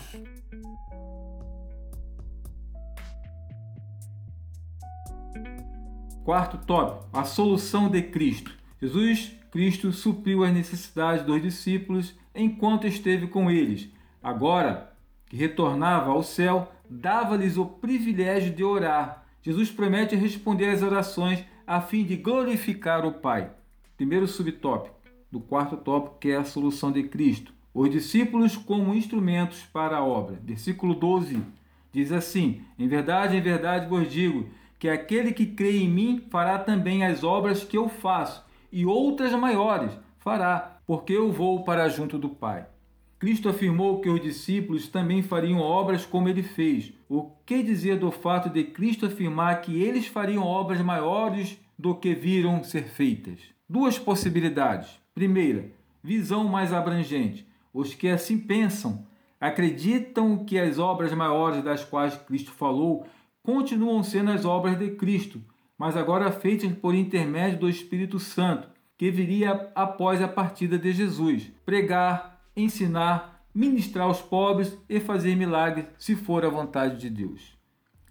Quarto 6.29 6.59
tópico: 6.59 7.09
a 7.11 7.25
solução 7.25 7.89
de 7.89 8.03
Cristo. 8.03 8.53
Jesus 8.83 9.33
Cristo 9.51 9.91
supriu 9.93 10.45
as 10.45 10.53
necessidades 10.53 11.25
dos 11.25 11.41
discípulos 11.41 12.15
enquanto 12.35 12.87
esteve 12.87 13.29
com 13.29 13.51
eles. 13.51 13.89
Agora 14.23 14.93
que 15.25 15.39
retornava 15.39 16.11
ao 16.11 16.23
céu, 16.23 16.71
dava-lhes 16.87 17.57
o 17.57 17.65
privilégio 17.65 18.53
de 18.53 18.63
orar. 18.63 19.25
Jesus 19.41 19.71
promete 19.71 20.15
responder 20.17 20.69
às 20.69 20.83
orações 20.83 21.43
a 21.67 21.81
fim 21.81 22.05
de 22.05 22.17
glorificar 22.17 23.07
o 23.07 23.13
Pai. 23.13 23.51
Primeiro 23.97 24.29
subtópico 24.29 24.97
do 25.33 25.41
quarto 25.41 25.79
tópico, 25.79 26.19
que 26.19 26.31
é 26.31 26.37
a 26.37 26.45
solução 26.45 26.93
de 26.93 27.05
Cristo. 27.05 27.55
Os 27.73 27.89
discípulos 27.89 28.55
como 28.55 28.95
instrumentos 28.95 29.63
para 29.73 29.97
a 29.97 30.05
obra. 30.05 30.39
Versículo 30.45 30.95
12 30.95 31.43
diz 31.91 32.13
assim: 32.13 32.61
Em 32.79 32.87
verdade, 32.87 33.35
em 33.35 33.41
verdade 33.41 33.89
vos 33.89 34.13
digo 34.13 34.47
que 34.79 34.89
aquele 34.89 35.33
que 35.33 35.47
crê 35.47 35.79
em 35.79 35.89
mim 35.89 36.25
fará 36.31 36.59
também 36.59 37.05
as 37.05 37.25
obras 37.25 37.65
que 37.65 37.77
eu 37.77 37.89
faço, 37.89 38.45
e 38.71 38.87
outras 38.87 39.33
maiores 39.33 39.93
fará, 40.19 40.81
porque 40.87 41.13
eu 41.13 41.33
vou 41.33 41.65
para 41.65 41.89
junto 41.89 42.19
do 42.19 42.29
Pai. 42.29 42.67
Cristo 43.19 43.49
afirmou 43.49 44.01
que 44.01 44.09
os 44.09 44.21
discípulos 44.21 44.87
também 44.87 45.23
fariam 45.23 45.59
obras 45.59 46.07
como 46.07 46.29
ele 46.29 46.43
fez. 46.43 46.93
O 47.09 47.25
que 47.45 47.65
dizer 47.65 47.99
do 47.99 48.13
fato 48.13 48.49
de 48.49 48.63
Cristo 48.63 49.07
afirmar 49.07 49.61
que 49.61 49.83
eles 49.83 50.07
fariam 50.07 50.45
obras 50.45 50.81
maiores 50.81 51.59
do 51.77 51.97
que 51.97 52.15
viram 52.15 52.63
ser 52.63 52.85
feitas? 52.85 53.41
Duas 53.69 53.99
possibilidades. 53.99 55.01
Primeira, 55.13 55.73
visão 56.01 56.45
mais 56.45 56.73
abrangente. 56.73 57.45
Os 57.75 57.93
que 57.93 58.09
assim 58.09 58.39
pensam 58.39 59.05
acreditam 59.41 60.45
que 60.45 60.59
as 60.59 60.79
obras 60.79 61.13
maiores 61.13 61.63
das 61.63 61.85
quais 61.85 62.17
Cristo 62.17 62.53
falou 62.53 63.05
continuam 63.49 64.03
sendo 64.03 64.31
as 64.31 64.45
obras 64.45 64.79
de 64.79 64.91
Cristo, 64.91 65.41
mas 65.79 65.97
agora 65.97 66.31
feitas 66.31 66.71
por 66.71 66.95
intermédio 66.95 67.61
do 67.61 67.71
Espírito 67.71 68.21
Santo, 68.21 68.69
que 68.99 69.11
viria 69.11 69.71
após 69.75 70.21
a 70.21 70.29
partida 70.29 70.79
de 70.79 70.93
Jesus. 70.93 71.51
Pregar, 71.65 72.43
ensinar, 72.55 73.43
ministrar 73.55 74.05
aos 74.05 74.21
pobres 74.21 74.77
e 74.87 75.01
fazer 75.01 75.35
milagres, 75.35 75.87
se 75.97 76.15
for 76.15 76.45
a 76.45 76.51
vontade 76.51 76.99
de 76.99 77.09
Deus. 77.09 77.57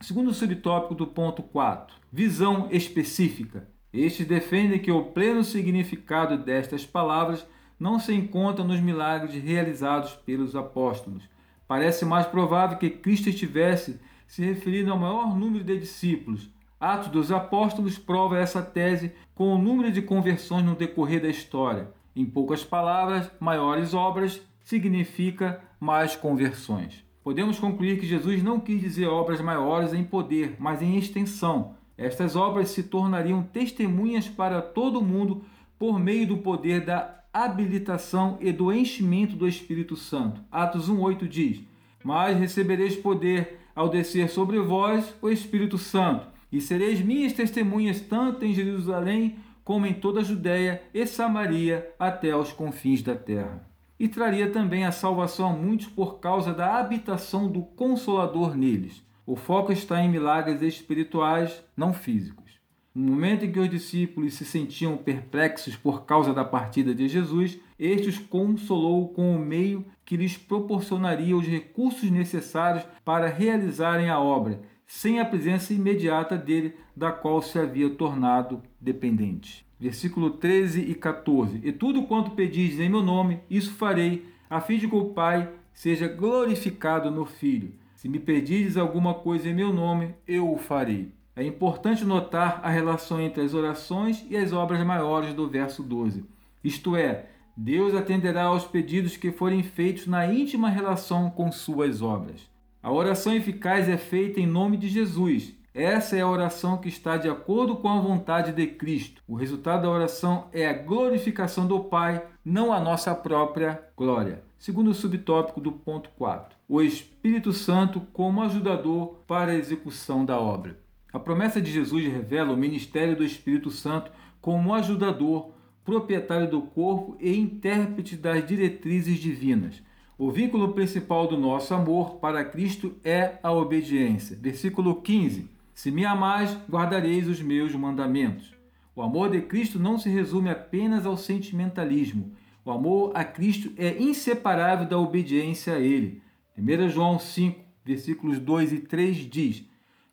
Segundo 0.02 0.34
subtópico 0.34 0.96
do 0.96 1.06
ponto 1.06 1.44
4, 1.44 1.96
visão 2.12 2.68
específica. 2.72 3.70
Estes 3.94 4.26
defendem 4.26 4.80
que 4.80 4.92
o 4.92 5.12
pleno 5.12 5.44
significado 5.44 6.36
destas 6.36 6.84
palavras 6.84 7.46
não 7.80 8.00
se 8.00 8.12
encontra 8.12 8.66
nos 8.66 8.80
milagres 8.80 9.36
realizados 9.36 10.14
pelos 10.14 10.56
apóstolos. 10.56 11.30
Parece 11.68 12.06
mais 12.06 12.26
provável 12.26 12.80
que 12.80 12.90
Cristo 12.90 13.30
estivesse 13.30 14.00
se 14.28 14.44
referindo 14.44 14.92
ao 14.92 15.00
maior 15.00 15.36
número 15.36 15.64
de 15.64 15.80
discípulos. 15.80 16.50
Atos 16.80 17.08
dos 17.08 17.32
Apóstolos 17.32 17.98
prova 17.98 18.38
essa 18.38 18.62
tese 18.62 19.12
com 19.34 19.56
o 19.56 19.58
número 19.58 19.92
de 19.92 20.02
conversões 20.02 20.64
no 20.64 20.76
decorrer 20.76 21.22
da 21.22 21.30
história. 21.30 21.90
Em 22.16 22.26
poucas 22.26 22.64
palavras, 22.64 23.32
maiores 23.40 23.94
obras 23.94 24.42
significa 24.64 25.62
mais 25.80 26.16
conversões. 26.16 27.04
Podemos 27.24 27.60
concluir 27.60 28.00
que 28.00 28.06
Jesus 28.06 28.44
não 28.44 28.60
quis 28.60 28.80
dizer 28.80 29.08
obras 29.08 29.42
maiores 29.42 29.94
em 29.94 30.04
poder, 30.04 30.56
mas 30.60 30.82
em 30.82 30.98
extensão. 30.98 31.76
Estas 31.98 32.36
obras 32.36 32.70
se 32.70 32.84
tornariam 32.84 33.42
testemunhas 33.42 34.28
para 34.28 34.62
todo 34.62 35.02
mundo 35.02 35.44
por 35.80 36.00
meio 36.00 36.28
do 36.28 36.38
poder 36.38 36.86
da 36.86 37.24
habilitação 37.34 38.38
e 38.40 38.52
do 38.52 38.72
enchimento 38.72 39.36
do 39.36 39.48
Espírito 39.48 39.96
Santo. 39.96 40.42
Atos 40.52 40.90
1:8 40.90 41.28
diz: 41.28 41.62
"Mas 42.04 42.38
recebereis 42.38 42.96
poder 42.96 43.60
ao 43.78 43.88
descer 43.88 44.28
sobre 44.28 44.60
vós 44.60 45.14
o 45.22 45.30
Espírito 45.30 45.78
Santo, 45.78 46.26
e 46.52 46.60
sereis 46.60 47.00
minhas 47.00 47.34
testemunhas 47.34 48.02
tanto 48.02 48.44
em 48.44 48.52
Jerusalém 48.52 49.38
como 49.64 49.86
em 49.86 49.94
toda 49.94 50.22
a 50.22 50.24
Judéia 50.24 50.82
e 50.92 51.06
Samaria 51.06 51.88
até 52.00 52.32
aos 52.32 52.52
confins 52.52 53.04
da 53.04 53.16
terra. 53.16 53.70
E 54.00 54.08
traria 54.08 54.50
também 54.50 54.84
a 54.84 54.92
salvação 54.92 55.50
a 55.50 55.54
muitos 55.54 55.86
por 55.86 56.20
causa 56.20 56.56
da 56.56 56.80
habitação 56.80 57.52
do 57.52 57.62
Consolador 57.62 58.58
neles. 58.58 59.06
O 59.28 59.36
foco 59.36 59.72
está 59.72 60.02
em 60.02 60.10
milagres 60.10 60.64
espirituais, 60.64 61.64
não 61.76 61.94
físicos. 61.94 62.58
No 62.96 63.12
momento 63.12 63.46
em 63.46 63.52
que 63.52 63.60
os 63.60 63.70
discípulos 63.70 64.34
se 64.34 64.44
sentiam 64.44 64.98
perplexos 64.98 65.76
por 65.76 66.04
causa 66.04 66.34
da 66.34 66.44
partida 66.44 66.96
de 66.96 67.08
Jesus, 67.08 67.60
este 67.78 68.10
os 68.10 68.18
consolou 68.18 69.10
com 69.10 69.36
o 69.36 69.40
meio 69.40 69.86
que 70.08 70.16
lhes 70.16 70.38
proporcionaria 70.38 71.36
os 71.36 71.46
recursos 71.46 72.10
necessários 72.10 72.86
para 73.04 73.28
realizarem 73.28 74.10
a 74.10 74.18
obra, 74.18 74.62
sem 74.86 75.20
a 75.20 75.26
presença 75.26 75.74
imediata 75.74 76.38
dele, 76.38 76.76
da 76.96 77.12
qual 77.12 77.42
se 77.42 77.60
havia 77.60 77.90
tornado 77.90 78.64
dependente. 78.80 79.66
Versículo 79.78 80.30
13 80.30 80.80
e 80.80 80.96
14: 80.96 81.60
E 81.62 81.74
tudo 81.74 82.04
quanto 82.04 82.32
pedis 82.32 82.80
em 82.80 82.88
meu 82.88 83.04
nome, 83.04 83.42
isso 83.50 83.74
farei, 83.74 84.26
a 84.50 84.62
fim 84.62 84.78
de 84.78 84.88
que 84.88 84.96
o 84.96 85.10
Pai 85.10 85.52
seja 85.74 86.08
glorificado 86.08 87.12
no 87.12 87.26
Filho. 87.26 87.74
Se 87.94 88.08
me 88.08 88.18
pedires 88.18 88.78
alguma 88.78 89.14
coisa 89.14 89.50
em 89.50 89.54
meu 89.54 89.74
nome, 89.74 90.16
eu 90.26 90.50
o 90.50 90.58
farei. 90.58 91.12
É 91.36 91.44
importante 91.44 92.06
notar 92.06 92.62
a 92.64 92.70
relação 92.70 93.20
entre 93.20 93.44
as 93.44 93.54
orações 93.54 94.26
e 94.30 94.38
as 94.38 94.54
obras 94.54 94.82
maiores 94.86 95.34
do 95.34 95.50
verso 95.50 95.84
12. 95.84 96.24
Isto 96.64 96.96
é, 96.96 97.26
Deus 97.60 97.96
atenderá 97.96 98.44
aos 98.44 98.66
pedidos 98.66 99.18
que 99.18 99.32
forem 99.32 99.64
feitos 99.64 100.06
na 100.06 100.32
íntima 100.32 100.70
relação 100.70 101.32
com 101.32 101.52
suas 101.52 102.04
obras. 102.04 102.48
A 102.84 102.92
oração 102.92 103.34
eficaz 103.34 103.90
é 103.90 103.98
feita 103.98 104.40
em 104.40 104.46
nome 104.46 104.78
de 104.78 104.88
Jesus. 104.88 105.56
Essa 105.74 106.16
é 106.16 106.22
a 106.22 106.30
oração 106.30 106.78
que 106.78 106.88
está 106.88 107.18
de 107.18 107.28
acordo 107.28 107.76
com 107.78 107.90
a 107.90 108.00
vontade 108.00 108.52
de 108.52 108.68
Cristo. 108.68 109.24
O 109.28 109.34
resultado 109.34 109.82
da 109.82 109.90
oração 109.90 110.48
é 110.54 110.68
a 110.68 110.74
glorificação 110.74 111.66
do 111.66 111.80
Pai, 111.80 112.24
não 112.46 112.72
a 112.72 112.80
nossa 112.80 113.16
própria 113.16 113.84
glória. 113.98 114.44
Segundo 114.60 114.92
o 114.92 114.94
subtópico 114.94 115.60
do 115.60 115.72
ponto 115.72 116.12
4, 116.12 116.56
o 116.70 116.80
Espírito 116.80 117.52
Santo 117.54 118.02
como 118.14 118.44
ajudador 118.44 119.16
para 119.26 119.54
a 119.54 119.56
execução 119.56 120.24
da 120.24 120.40
obra. 120.40 120.80
A 121.12 121.20
promessa 121.20 121.60
de 121.60 121.72
Jesus 121.72 122.06
revela 122.06 122.54
o 122.54 122.58
ministério 122.58 123.16
do 123.16 123.24
Espírito 123.24 123.72
Santo 123.72 124.12
como 124.40 124.76
ajudador, 124.76 125.52
proprietário 125.88 126.52
do 126.52 126.62
corpo 126.62 127.16
e 127.18 127.34
intérprete 127.34 128.18
das 128.18 128.46
diretrizes 128.46 129.18
divinas. 129.20 129.82
O 130.18 130.30
vínculo 130.30 130.74
principal 130.74 131.28
do 131.28 131.38
nosso 131.38 131.74
amor 131.74 132.16
para 132.16 132.44
Cristo 132.44 132.98
é 133.06 133.40
a 133.42 133.54
obediência. 133.54 134.36
Versículo 134.36 134.96
15: 135.02 135.50
Se 135.74 135.90
me 135.90 136.04
amais, 136.04 136.58
guardareis 136.70 137.26
os 137.30 137.42
meus 137.42 137.74
mandamentos. 137.74 138.54
O 138.94 139.02
amor 139.02 139.32
de 139.32 139.40
Cristo 139.40 139.80
não 139.80 139.98
se 139.98 140.10
resume 140.10 140.50
apenas 140.50 141.06
ao 141.06 141.16
sentimentalismo. 141.16 142.34
O 142.66 142.72
amor 142.72 143.14
a 143.16 143.24
Cristo 143.24 143.72
é 143.78 143.98
inseparável 143.98 144.86
da 144.86 145.00
obediência 145.00 145.76
a 145.76 145.80
Ele. 145.80 146.22
1 146.58 146.90
João 146.90 147.18
5, 147.18 147.62
versículos 147.86 148.40
2 148.40 148.74
e 148.74 148.80
3 148.82 149.16
diz: 149.30 149.64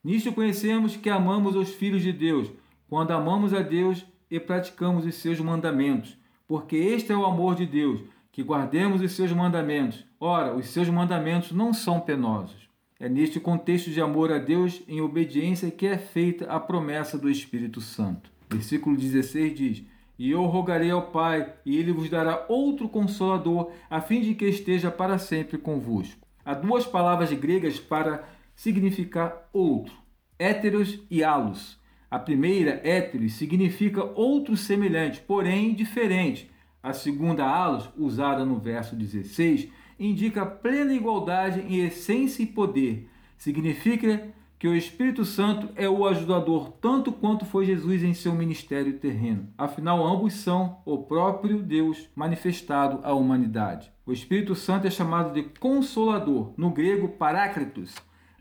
Nisto 0.05 0.31
conhecemos 0.31 0.97
que 0.97 1.11
amamos 1.11 1.57
os 1.57 1.71
filhos 1.71 2.03
de 2.03 2.13
Deus, 2.13 2.49
quando 2.89 3.11
amamos 3.11 3.53
a 3.53 3.61
Deus 3.61 4.07
e 4.35 4.41
praticamos 4.41 5.07
os 5.07 5.15
seus 5.15 5.39
mandamentos, 5.39 6.19
porque 6.45 6.75
este 6.75 7.13
é 7.13 7.17
o 7.17 7.25
amor 7.25 7.55
de 7.55 7.67
Deus, 7.67 8.01
que 8.33 8.43
guardemos 8.43 9.01
os 9.01 9.13
seus 9.13 9.31
mandamentos. 9.31 10.05
Ora, 10.19 10.53
os 10.57 10.67
seus 10.71 10.89
mandamentos 10.89 11.53
não 11.53 11.73
são 11.73 12.01
penosos. 12.01 12.69
É 12.99 13.09
neste 13.09 13.39
contexto 13.39 13.91
de 13.91 14.01
amor 14.01 14.33
a 14.33 14.39
Deus 14.39 14.83
em 14.89 15.01
obediência 15.01 15.71
que 15.71 15.87
é 15.87 15.97
feita 15.97 16.47
a 16.47 16.59
promessa 16.59 17.17
do 17.17 17.31
Espírito 17.31 17.81
Santo. 17.81 18.29
Versículo 18.51 18.97
16 18.97 19.55
diz: 19.55 19.85
E 20.19 20.33
eu 20.33 20.45
rogarei 20.47 20.91
ao 20.91 21.13
Pai, 21.13 21.55
e 21.65 21.77
ele 21.77 21.93
vos 21.93 22.11
dará 22.11 22.45
outro 22.49 22.89
consolador, 22.89 23.71
a 23.89 24.01
fim 24.01 24.21
de 24.21 24.35
que 24.35 24.47
esteja 24.47 24.91
para 24.91 25.17
sempre 25.17 25.59
convosco. 25.59 26.27
Há 26.45 26.55
duas 26.55 26.85
palavras 26.85 27.33
gregas 27.33 27.79
para 27.79 28.29
significar 28.57 29.49
outro, 29.53 29.95
héteros 30.37 30.99
e 31.09 31.23
alos. 31.23 31.79
A 32.15 32.19
primeira, 32.21 32.81
héteros, 32.85 33.33
significa 33.33 34.05
outro 34.15 34.57
semelhante, 34.57 35.21
porém 35.21 35.75
diferente. 35.75 36.49
A 36.81 36.93
segunda, 36.93 37.45
alos, 37.45 37.91
usada 37.99 38.45
no 38.45 38.57
verso 38.57 38.95
16, 38.95 39.69
indica 39.99 40.47
plena 40.47 40.95
igualdade 40.95 41.63
em 41.63 41.85
essência 41.85 42.45
e 42.45 42.47
poder. 42.47 43.11
Significa 43.37 44.29
que 44.61 44.69
o 44.69 44.77
Espírito 44.77 45.25
Santo 45.25 45.71
é 45.75 45.89
o 45.89 46.07
ajudador 46.07 46.71
tanto 46.81 47.11
quanto 47.11 47.45
foi 47.45 47.67
Jesus 47.67 48.05
em 48.05 48.15
seu 48.15 48.33
ministério 48.33 48.97
terreno. 49.01 49.49
Afinal, 49.59 50.07
ambos 50.07 50.35
são 50.35 50.79
o 50.85 50.99
próprio 50.99 51.61
Deus 51.65 52.09
manifestado 52.15 53.01
à 53.03 53.13
humanidade. 53.13 53.91
O 54.07 54.13
Espírito 54.13 54.55
Santo 54.55 54.87
é 54.87 54.91
chamado 54.91 55.35
de 55.35 55.43
consolador, 55.59 56.55
no 56.57 56.71
grego 56.71 57.09
paráclitos. 57.09 57.93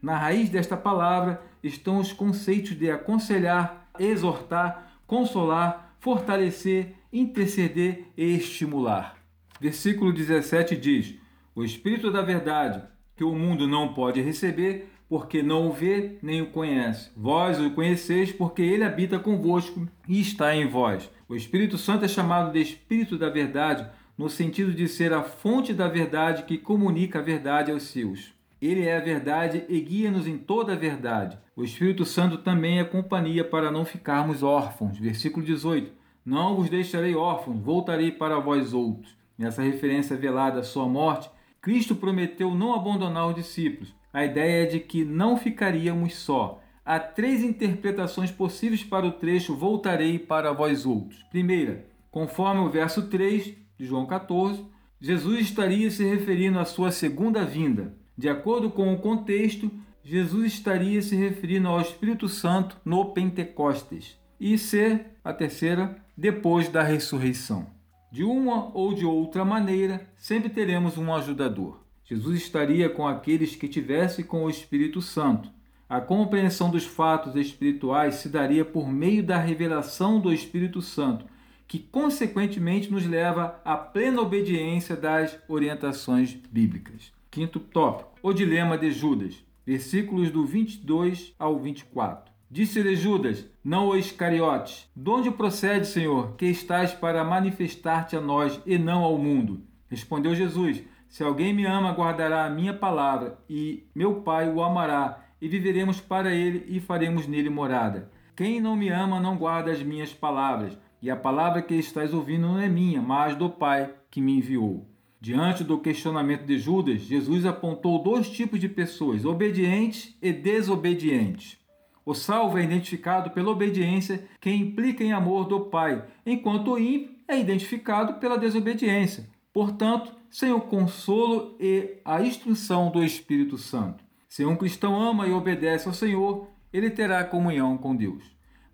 Na 0.03 0.17
raiz 0.17 0.49
desta 0.49 0.75
palavra 0.75 1.41
estão 1.63 1.97
os 1.97 2.11
conceitos 2.11 2.77
de 2.77 2.91
aconselhar, 2.91 3.87
exortar, 3.97 4.99
consolar, 5.07 5.95
fortalecer, 5.97 6.93
interceder 7.13 8.07
e 8.17 8.35
estimular. 8.35 9.15
Versículo 9.61 10.11
17 10.11 10.75
diz: 10.75 11.15
O 11.55 11.63
Espírito 11.63 12.11
da 12.11 12.21
Verdade, 12.21 12.83
que 13.15 13.23
o 13.23 13.33
mundo 13.33 13.65
não 13.65 13.93
pode 13.93 14.19
receber, 14.19 14.89
porque 15.07 15.41
não 15.41 15.69
o 15.69 15.71
vê 15.71 16.17
nem 16.21 16.41
o 16.41 16.47
conhece. 16.47 17.09
Vós 17.15 17.57
o 17.57 17.71
conheceis, 17.71 18.29
porque 18.29 18.61
ele 18.61 18.83
habita 18.83 19.17
convosco 19.17 19.87
e 20.05 20.19
está 20.19 20.53
em 20.53 20.67
vós. 20.67 21.09
O 21.29 21.35
Espírito 21.35 21.77
Santo 21.77 22.03
é 22.03 22.09
chamado 22.09 22.51
de 22.51 22.59
Espírito 22.59 23.17
da 23.17 23.29
Verdade, 23.29 23.87
no 24.17 24.29
sentido 24.29 24.73
de 24.73 24.89
ser 24.89 25.13
a 25.13 25.23
fonte 25.23 25.73
da 25.73 25.87
verdade 25.87 26.43
que 26.43 26.57
comunica 26.57 27.19
a 27.19 27.21
verdade 27.21 27.71
aos 27.71 27.83
seus. 27.83 28.32
Ele 28.63 28.85
é 28.85 28.95
a 28.95 29.01
verdade 29.01 29.63
e 29.67 29.79
guia-nos 29.79 30.27
em 30.27 30.37
toda 30.37 30.73
a 30.73 30.77
verdade. 30.77 31.37
O 31.55 31.63
Espírito 31.63 32.05
Santo 32.05 32.37
também 32.37 32.79
é 32.79 32.83
companhia 32.83 33.43
para 33.43 33.71
não 33.71 33.83
ficarmos 33.83 34.43
órfãos. 34.43 34.97
Versículo 34.97 35.45
18. 35.45 35.91
Não 36.25 36.55
vos 36.55 36.69
deixarei 36.69 37.15
órfãos, 37.15 37.59
voltarei 37.59 38.11
para 38.11 38.39
vós 38.39 38.73
outros. 38.73 39.15
Nessa 39.37 39.61
referência 39.61 40.15
velada 40.15 40.61
à 40.61 40.63
sua 40.63 40.87
morte, 40.87 41.29
Cristo 41.61 41.95
prometeu 41.95 42.55
não 42.55 42.73
abandonar 42.73 43.27
os 43.27 43.35
discípulos 43.35 43.93
a 44.13 44.23
ideia 44.23 44.63
é 44.63 44.65
de 44.67 44.79
que 44.79 45.03
não 45.03 45.35
ficaríamos 45.35 46.13
só. 46.13 46.61
Há 46.85 46.99
três 46.99 47.43
interpretações 47.43 48.29
possíveis 48.29 48.83
para 48.83 49.07
o 49.07 49.13
trecho 49.13 49.55
Voltarei 49.55 50.19
para 50.19 50.53
vós 50.53 50.85
outros. 50.85 51.23
Primeira, 51.31 51.87
conforme 52.11 52.61
o 52.61 52.69
verso 52.69 53.07
3 53.07 53.55
de 53.75 53.85
João 53.85 54.05
14, 54.05 54.63
Jesus 55.01 55.39
estaria 55.41 55.89
se 55.89 56.03
referindo 56.05 56.59
à 56.59 56.65
sua 56.65 56.91
segunda 56.91 57.43
vinda. 57.43 57.97
De 58.17 58.29
acordo 58.29 58.69
com 58.69 58.93
o 58.93 58.99
contexto, 58.99 59.71
Jesus 60.03 60.53
estaria 60.53 61.01
se 61.01 61.15
referindo 61.15 61.67
ao 61.67 61.81
Espírito 61.81 62.27
Santo 62.27 62.77
no 62.83 63.13
Pentecostes. 63.13 64.19
E 64.39 64.57
ser 64.57 65.05
a 65.23 65.33
terceira, 65.33 65.97
depois 66.17 66.67
da 66.67 66.83
ressurreição. 66.83 67.67
De 68.11 68.23
uma 68.23 68.69
ou 68.77 68.93
de 68.93 69.05
outra 69.05 69.43
maneira, 69.43 70.07
sempre 70.17 70.49
teremos 70.49 70.97
um 70.97 71.13
ajudador. 71.13 71.79
Jesus 72.03 72.41
estaria 72.41 72.89
com 72.89 73.07
aqueles 73.07 73.55
que 73.55 73.67
tivessem 73.67 74.25
com 74.25 74.43
o 74.43 74.49
Espírito 74.49 75.01
Santo. 75.01 75.49
A 75.89 76.01
compreensão 76.01 76.69
dos 76.69 76.85
fatos 76.85 77.35
espirituais 77.35 78.15
se 78.15 78.29
daria 78.29 78.65
por 78.65 78.87
meio 78.87 79.23
da 79.23 79.37
revelação 79.37 80.19
do 80.19 80.33
Espírito 80.33 80.81
Santo, 80.81 81.25
que 81.67 81.79
consequentemente 81.79 82.91
nos 82.91 83.05
leva 83.05 83.59
à 83.63 83.77
plena 83.77 84.21
obediência 84.21 84.95
das 84.95 85.39
orientações 85.47 86.33
bíblicas. 86.51 87.11
Quinto 87.33 87.59
tópico: 87.59 88.11
o 88.21 88.31
dilema 88.31 88.77
de 88.77 88.91
Judas, 88.91 89.43
versículos 89.65 90.29
do 90.29 90.45
22 90.45 91.33
ao 91.39 91.57
24. 91.57 92.31
Disse-lhe 92.47 92.95
Judas, 92.95 93.49
não 93.63 93.87
o 93.87 93.97
Iscariotes: 93.97 94.87
De 94.95 95.09
onde 95.09 95.31
procede, 95.31 95.87
Senhor, 95.87 96.35
que 96.35 96.45
estás 96.45 96.93
para 96.93 97.23
manifestar-te 97.23 98.15
a 98.15 98.21
nós 98.21 98.61
e 98.67 98.77
não 98.77 99.03
ao 99.03 99.17
mundo? 99.17 99.63
Respondeu 99.89 100.35
Jesus: 100.35 100.83
se 101.09 101.23
alguém 101.23 101.51
me 101.51 101.65
ama, 101.65 101.91
guardará 101.91 102.45
a 102.45 102.51
minha 102.51 102.71
palavra, 102.71 103.39
e 103.49 103.87
meu 103.95 104.21
Pai 104.21 104.47
o 104.47 104.61
amará, 104.61 105.25
e 105.41 105.47
viveremos 105.47 105.99
para 105.99 106.31
ele 106.31 106.63
e 106.67 106.79
faremos 106.79 107.25
nele 107.25 107.49
morada. 107.49 108.11
Quem 108.35 108.61
não 108.61 108.75
me 108.75 108.89
ama 108.89 109.19
não 109.19 109.35
guarda 109.35 109.71
as 109.71 109.81
minhas 109.81 110.13
palavras, 110.13 110.77
e 111.01 111.09
a 111.09 111.15
palavra 111.15 111.63
que 111.63 111.73
estás 111.73 112.13
ouvindo 112.13 112.47
não 112.47 112.59
é 112.59 112.69
minha, 112.69 113.01
mas 113.01 113.35
do 113.35 113.49
Pai 113.49 113.91
que 114.11 114.21
me 114.21 114.37
enviou. 114.37 114.92
Diante 115.23 115.63
do 115.63 115.77
questionamento 115.77 116.43
de 116.43 116.59
Judas, 116.59 116.99
Jesus 117.03 117.45
apontou 117.45 118.03
dois 118.03 118.29
tipos 118.29 118.59
de 118.59 118.67
pessoas, 118.67 119.23
obedientes 119.23 120.13
e 120.21 120.33
desobedientes. 120.33 121.57
O 122.05 122.13
salvo 122.13 122.57
é 122.57 122.63
identificado 122.65 123.29
pela 123.29 123.49
obediência 123.49 124.27
que 124.41 124.51
implica 124.51 125.01
em 125.01 125.13
amor 125.13 125.47
do 125.47 125.61
Pai, 125.61 126.03
enquanto 126.25 126.71
o 126.71 126.77
ímpio 126.77 127.15
é 127.25 127.39
identificado 127.39 128.15
pela 128.15 128.37
desobediência. 128.37 129.29
Portanto, 129.53 130.11
sem 130.29 130.51
o 130.51 130.59
consolo 130.59 131.55
e 131.57 132.01
a 132.03 132.21
instrução 132.21 132.91
do 132.91 133.01
Espírito 133.01 133.57
Santo. 133.57 134.03
Se 134.27 134.43
um 134.43 134.57
cristão 134.57 135.01
ama 135.01 135.25
e 135.25 135.31
obedece 135.31 135.87
ao 135.87 135.93
Senhor, 135.93 136.49
ele 136.73 136.89
terá 136.89 137.23
comunhão 137.23 137.77
com 137.77 137.95
Deus. 137.95 138.25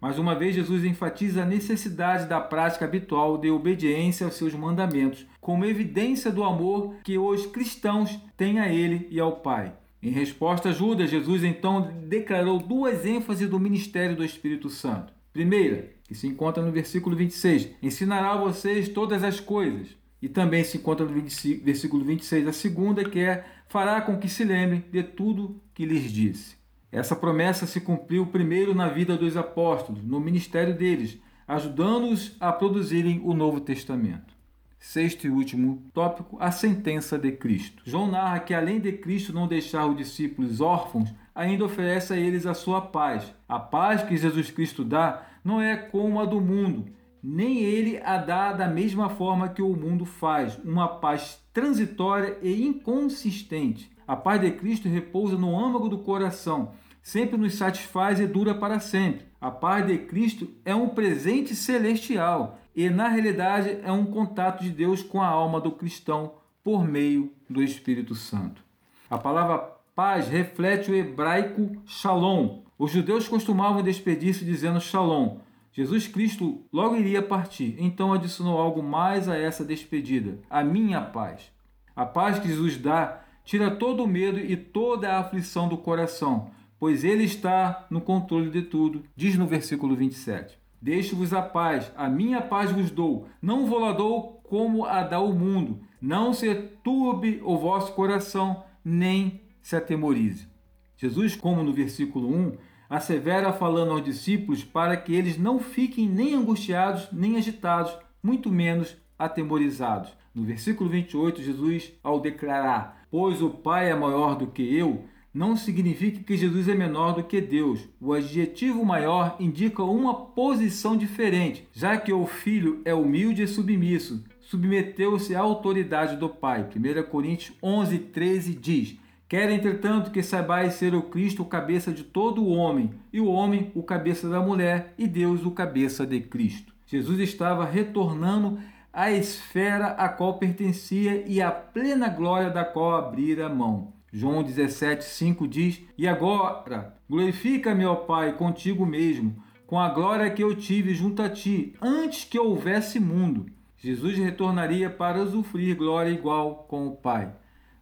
Mais 0.01 0.17
uma 0.17 0.33
vez, 0.33 0.55
Jesus 0.55 0.85
enfatiza 0.85 1.43
a 1.43 1.45
necessidade 1.45 2.25
da 2.25 2.39
prática 2.39 2.85
habitual 2.85 3.37
de 3.37 3.51
obediência 3.51 4.25
aos 4.25 4.35
seus 4.35 4.53
mandamentos, 4.53 5.25
como 5.41 5.65
evidência 5.65 6.31
do 6.31 6.43
amor 6.43 6.95
que 7.03 7.17
os 7.17 7.45
cristãos 7.45 8.17
têm 8.37 8.59
a 8.59 8.69
Ele 8.69 9.07
e 9.11 9.19
ao 9.19 9.37
Pai. 9.37 9.73
Em 10.01 10.09
resposta 10.09 10.69
a 10.69 10.71
Judas, 10.71 11.09
Jesus 11.09 11.43
então 11.43 11.91
declarou 12.07 12.59
duas 12.59 13.05
ênfases 13.05 13.49
do 13.49 13.59
ministério 13.59 14.15
do 14.15 14.23
Espírito 14.23 14.69
Santo. 14.69 15.11
Primeira, 15.33 15.91
que 16.05 16.15
se 16.15 16.25
encontra 16.27 16.63
no 16.63 16.71
versículo 16.71 17.15
26, 17.15 17.69
ensinará 17.83 18.31
a 18.31 18.37
vocês 18.37 18.87
todas 18.87 19.23
as 19.23 19.41
coisas. 19.41 19.89
E 20.21 20.29
também 20.29 20.63
se 20.63 20.77
encontra 20.77 21.05
no 21.05 21.21
versículo 21.65 22.03
26, 22.03 22.47
a 22.47 22.53
segunda, 22.53 23.03
que 23.03 23.19
é: 23.19 23.45
fará 23.67 24.01
com 24.01 24.17
que 24.17 24.27
se 24.27 24.43
lembrem 24.43 24.83
de 24.91 25.03
tudo 25.03 25.61
que 25.73 25.85
lhes 25.85 26.11
disse. 26.11 26.58
Essa 26.91 27.15
promessa 27.15 27.67
se 27.67 27.79
cumpriu 27.79 28.25
primeiro 28.25 28.73
na 28.73 28.87
vida 28.87 29.15
dos 29.15 29.37
apóstolos, 29.37 30.03
no 30.03 30.19
ministério 30.19 30.75
deles, 30.75 31.19
ajudando-os 31.47 32.35
a 32.39 32.51
produzirem 32.51 33.21
o 33.23 33.33
Novo 33.33 33.59
Testamento. 33.59 34.33
Sexto 34.79 35.27
e 35.27 35.29
último 35.29 35.83
tópico, 35.93 36.37
a 36.39 36.51
sentença 36.51 37.17
de 37.17 37.31
Cristo. 37.33 37.83
João 37.85 38.09
narra 38.09 38.39
que, 38.39 38.53
além 38.53 38.79
de 38.79 38.93
Cristo 38.93 39.33
não 39.33 39.47
deixar 39.47 39.85
os 39.85 39.97
discípulos 39.97 40.61
órfãos, 40.61 41.13
ainda 41.35 41.65
oferece 41.65 42.13
a 42.13 42.17
eles 42.17 42.45
a 42.45 42.53
sua 42.53 42.81
paz. 42.81 43.33
A 43.47 43.59
paz 43.59 44.01
que 44.01 44.17
Jesus 44.17 44.49
Cristo 44.49 44.83
dá 44.83 45.27
não 45.43 45.61
é 45.61 45.75
como 45.75 46.19
a 46.19 46.25
do 46.25 46.39
mundo, 46.39 46.87
nem 47.21 47.59
ele 47.59 47.99
a 48.03 48.17
dá 48.17 48.53
da 48.53 48.67
mesma 48.67 49.09
forma 49.09 49.49
que 49.49 49.61
o 49.61 49.75
mundo 49.75 50.05
faz, 50.05 50.57
uma 50.63 50.87
paz 50.87 51.43
transitória 51.53 52.37
e 52.41 52.65
inconsistente. 52.65 53.91
A 54.09 54.15
paz 54.15 54.41
de 54.41 54.49
Cristo 54.49 54.89
repousa 54.89 55.37
no 55.37 55.55
âmago 55.55 55.87
do 55.87 55.99
coração, 55.99 56.71
sempre 56.99 57.37
nos 57.37 57.53
satisfaz 57.53 58.19
e 58.19 58.25
dura 58.25 58.55
para 58.55 58.79
sempre. 58.79 59.27
A 59.39 59.51
paz 59.51 59.85
de 59.85 59.99
Cristo 59.99 60.49
é 60.65 60.73
um 60.73 60.89
presente 60.89 61.53
celestial 61.53 62.57
e, 62.75 62.89
na 62.89 63.07
realidade, 63.07 63.77
é 63.83 63.91
um 63.91 64.07
contato 64.07 64.63
de 64.63 64.71
Deus 64.71 65.03
com 65.03 65.21
a 65.21 65.27
alma 65.27 65.61
do 65.61 65.71
cristão 65.71 66.33
por 66.63 66.83
meio 66.83 67.31
do 67.47 67.61
Espírito 67.61 68.15
Santo. 68.15 68.63
A 69.07 69.19
palavra 69.19 69.59
paz 69.95 70.27
reflete 70.27 70.89
o 70.89 70.95
hebraico 70.95 71.79
shalom. 71.85 72.63
Os 72.79 72.89
judeus 72.89 73.27
costumavam 73.27 73.83
despedir-se 73.83 74.43
dizendo 74.43 74.81
shalom, 74.81 75.37
Jesus 75.71 76.07
Cristo 76.07 76.63
logo 76.73 76.95
iria 76.95 77.21
partir, 77.21 77.75
então 77.77 78.11
adicionou 78.11 78.57
algo 78.57 78.81
mais 78.81 79.29
a 79.29 79.37
essa 79.37 79.63
despedida: 79.63 80.39
a 80.49 80.63
minha 80.63 80.99
paz. 80.99 81.51
A 81.95 82.07
paz 82.07 82.39
que 82.39 82.47
Jesus 82.47 82.75
dá 82.75 83.28
tira 83.49 83.71
todo 83.71 84.03
o 84.03 84.07
medo 84.07 84.37
e 84.37 84.55
toda 84.55 85.09
a 85.09 85.17
aflição 85.21 85.67
do 85.67 85.75
coração, 85.75 86.51
pois 86.79 87.03
Ele 87.03 87.23
está 87.23 87.87
no 87.89 87.99
controle 87.99 88.51
de 88.51 88.61
tudo, 88.61 89.03
diz 89.15 89.35
no 89.39 89.47
versículo 89.47 89.95
27. 89.95 90.55
Deixo-vos 90.79 91.33
a 91.33 91.41
paz, 91.41 91.91
a 91.97 92.07
minha 92.07 92.43
paz 92.43 92.71
vos 92.71 92.91
dou, 92.91 93.27
não 93.41 93.65
vou 93.65 93.79
lá 93.79 93.91
dou 93.91 94.39
como 94.43 94.85
a 94.85 95.01
dá 95.01 95.19
o 95.19 95.33
mundo. 95.33 95.81
Não 95.99 96.31
se 96.31 96.53
turbe 96.83 97.41
o 97.43 97.57
vosso 97.57 97.93
coração, 97.93 98.63
nem 98.85 99.41
se 99.63 99.75
atemorize. 99.75 100.47
Jesus, 100.95 101.35
como 101.35 101.63
no 101.63 101.73
versículo 101.73 102.31
1, 102.31 102.51
assevera 102.87 103.51
falando 103.51 103.93
aos 103.93 104.03
discípulos 104.03 104.63
para 104.63 104.95
que 104.95 105.15
eles 105.15 105.39
não 105.39 105.57
fiquem 105.57 106.07
nem 106.07 106.35
angustiados, 106.35 107.09
nem 107.11 107.35
agitados, 107.35 107.97
muito 108.21 108.51
menos 108.51 108.95
atemorizados. 109.19 110.17
No 110.33 110.43
versículo 110.45 110.89
28, 110.89 111.43
Jesus, 111.43 111.91
ao 112.01 112.21
declarar: 112.21 113.05
Pois 113.11 113.41
o 113.41 113.49
Pai 113.49 113.91
é 113.91 113.95
maior 113.95 114.35
do 114.35 114.47
que 114.47 114.63
eu, 114.73 115.03
não 115.33 115.55
significa 115.55 116.23
que 116.23 116.37
Jesus 116.37 116.67
é 116.67 116.73
menor 116.73 117.13
do 117.13 117.23
que 117.23 117.39
Deus. 117.39 117.87
O 118.01 118.13
adjetivo 118.13 118.83
maior 118.83 119.35
indica 119.39 119.83
uma 119.83 120.13
posição 120.13 120.97
diferente, 120.97 121.67
já 121.73 121.97
que 121.97 122.11
o 122.11 122.25
Filho 122.25 122.81
é 122.83 122.93
humilde 122.93 123.43
e 123.43 123.47
submisso, 123.47 124.23
submeteu-se 124.39 125.35
à 125.35 125.41
autoridade 125.41 126.15
do 126.15 126.29
Pai. 126.29 126.67
1 126.75 127.03
Coríntios 127.09 127.55
11, 127.61 127.99
13 127.99 128.55
diz: 128.55 128.97
Quer, 129.27 129.51
entretanto, 129.51 130.09
que 130.09 130.23
saibais 130.23 130.73
ser 130.73 130.95
o 130.95 131.03
Cristo 131.03 131.43
o 131.43 131.45
cabeça 131.45 131.91
de 131.91 132.03
todo 132.03 132.41
o 132.41 132.49
homem, 132.49 132.89
e 133.13 133.21
o 133.21 133.27
homem 133.27 133.71
o 133.75 133.83
cabeça 133.83 134.27
da 134.27 134.41
mulher, 134.41 134.95
e 134.97 135.07
Deus 135.07 135.45
o 135.45 135.51
cabeça 135.51 136.05
de 136.07 136.19
Cristo. 136.19 136.73
Jesus 136.87 137.19
estava 137.19 137.63
retornando 137.65 138.57
a 138.91 139.11
esfera 139.11 139.87
a 139.87 140.09
qual 140.09 140.37
pertencia 140.37 141.23
e 141.27 141.41
a 141.41 141.51
plena 141.51 142.09
glória 142.09 142.49
da 142.49 142.65
qual 142.65 142.95
abrira 142.95 143.47
mão. 143.47 143.93
João 144.11 144.43
17, 144.43 145.05
5 145.05 145.47
diz: 145.47 145.81
E 145.97 146.07
agora, 146.07 146.95
glorifica-me, 147.09 147.85
ó 147.85 147.95
Pai, 147.95 148.33
contigo 148.33 148.85
mesmo, 148.85 149.41
com 149.67 149.79
a 149.79 149.89
glória 149.89 150.29
que 150.31 150.43
eu 150.43 150.55
tive 150.55 150.95
junto 150.95 151.21
a 151.21 151.29
ti, 151.29 151.75
antes 151.81 152.25
que 152.25 152.39
houvesse 152.39 152.99
mundo. 152.99 153.45
Jesus 153.77 154.17
retornaria 154.17 154.89
para 154.89 155.21
usufruir 155.21 155.77
glória 155.77 156.09
igual 156.09 156.65
com 156.67 156.87
o 156.87 156.95
Pai. 156.95 157.31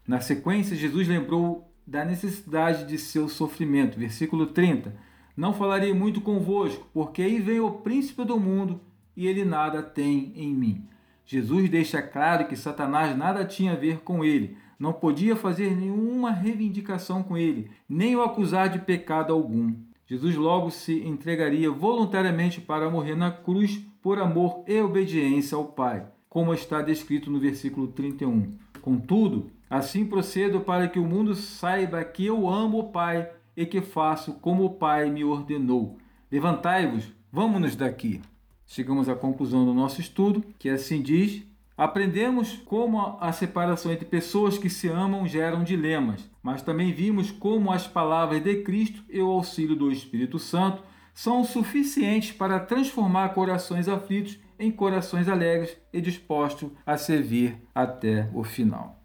Na 0.06 0.20
sequência, 0.20 0.76
Jesus 0.76 1.08
lembrou 1.08 1.72
da 1.86 2.04
necessidade 2.04 2.86
de 2.86 2.98
seu 2.98 3.30
sofrimento. 3.30 3.98
Versículo 3.98 4.48
30. 4.48 4.94
Não 5.36 5.54
falarei 5.54 5.94
muito 5.94 6.20
convosco, 6.20 6.88
porque 6.94 7.22
aí 7.22 7.40
vem 7.40 7.60
o 7.60 7.72
príncipe 7.72 8.26
do 8.26 8.40
mundo 8.40 8.82
e 9.16 9.26
ele 9.28 9.46
nada 9.46 9.82
tem 9.82 10.34
em 10.36 10.54
mim. 10.54 10.86
Jesus 11.28 11.70
deixa 11.70 12.02
claro 12.02 12.48
que 12.48 12.56
Satanás 12.56 13.16
nada 13.16 13.44
tinha 13.44 13.74
a 13.74 13.76
ver 13.76 14.00
com 14.00 14.24
ele, 14.24 14.58
não 14.80 14.94
podia 14.94 15.36
fazer 15.36 15.76
nenhuma 15.76 16.32
reivindicação 16.32 17.22
com 17.22 17.38
ele, 17.38 17.70
nem 17.88 18.16
o 18.16 18.22
acusar 18.22 18.70
de 18.70 18.80
pecado 18.80 19.34
algum. 19.34 19.76
Jesus 20.06 20.38
logo 20.38 20.72
se 20.72 21.06
entregaria 21.06 21.70
voluntariamente 21.70 22.62
para 22.62 22.90
morrer 22.90 23.16
na 23.16 23.30
cruz 23.30 23.86
por 24.02 24.20
amor 24.20 24.64
e 24.66 24.80
obediência 24.80 25.58
ao 25.58 25.66
Pai, 25.66 26.08
como 26.30 26.54
está 26.54 26.82
descrito 26.82 27.30
no 27.30 27.42
versículo 27.42 27.88
31. 27.88 28.54
Contudo, 28.82 29.52
assim 29.70 30.06
procedo 30.06 30.62
para 30.62 30.88
que 30.88 30.98
o 30.98 31.06
mundo 31.06 31.36
saiba 31.36 32.02
que 32.06 32.26
eu 32.26 32.48
amo 32.48 32.80
o 32.80 32.90
Pai 32.90 33.30
e 33.54 33.66
que 33.66 33.82
faço 33.82 34.36
como 34.36 34.64
o 34.64 34.76
Pai 34.76 35.10
me 35.10 35.26
ordenou. 35.26 35.98
Levantai-vos, 36.32 37.12
vamos-nos 37.30 37.76
daqui. 37.76 38.22
Chegamos 38.68 39.08
à 39.08 39.16
conclusão 39.16 39.66
do 39.66 39.74
nosso 39.74 40.02
estudo, 40.02 40.44
que 40.60 40.70
assim 40.70 41.02
diz: 41.02 41.42
Aprendemos 41.78 42.58
como 42.66 43.18
a 43.20 43.32
separação 43.32 43.92
entre 43.92 44.06
pessoas 44.06 44.58
que 44.58 44.70
se 44.70 44.90
amam 44.90 45.26
geram 45.26 45.64
dilemas, 45.64 46.30
mas 46.44 46.62
também 46.62 46.92
vimos 46.92 47.32
como 47.32 47.72
as 47.72 47.88
palavras 47.88 48.44
de 48.44 48.64
Cristo 48.64 49.04
e 49.10 49.22
o 49.22 49.32
auxílio 49.32 49.76
do 49.76 49.92
Espírito 49.92 50.38
Santo 50.38 50.84
são 51.14 51.44
suficientes 51.44 52.32
para 52.32 52.60
transformar 52.60 53.30
corações 53.30 53.88
aflitos 53.88 54.38
em 54.60 54.70
corações 54.70 55.30
alegres 55.30 55.76
e 55.94 56.02
dispostos 56.02 56.70
a 56.86 56.98
servir 56.98 57.58
até 57.74 58.30
o 58.34 58.44
final. 58.44 58.97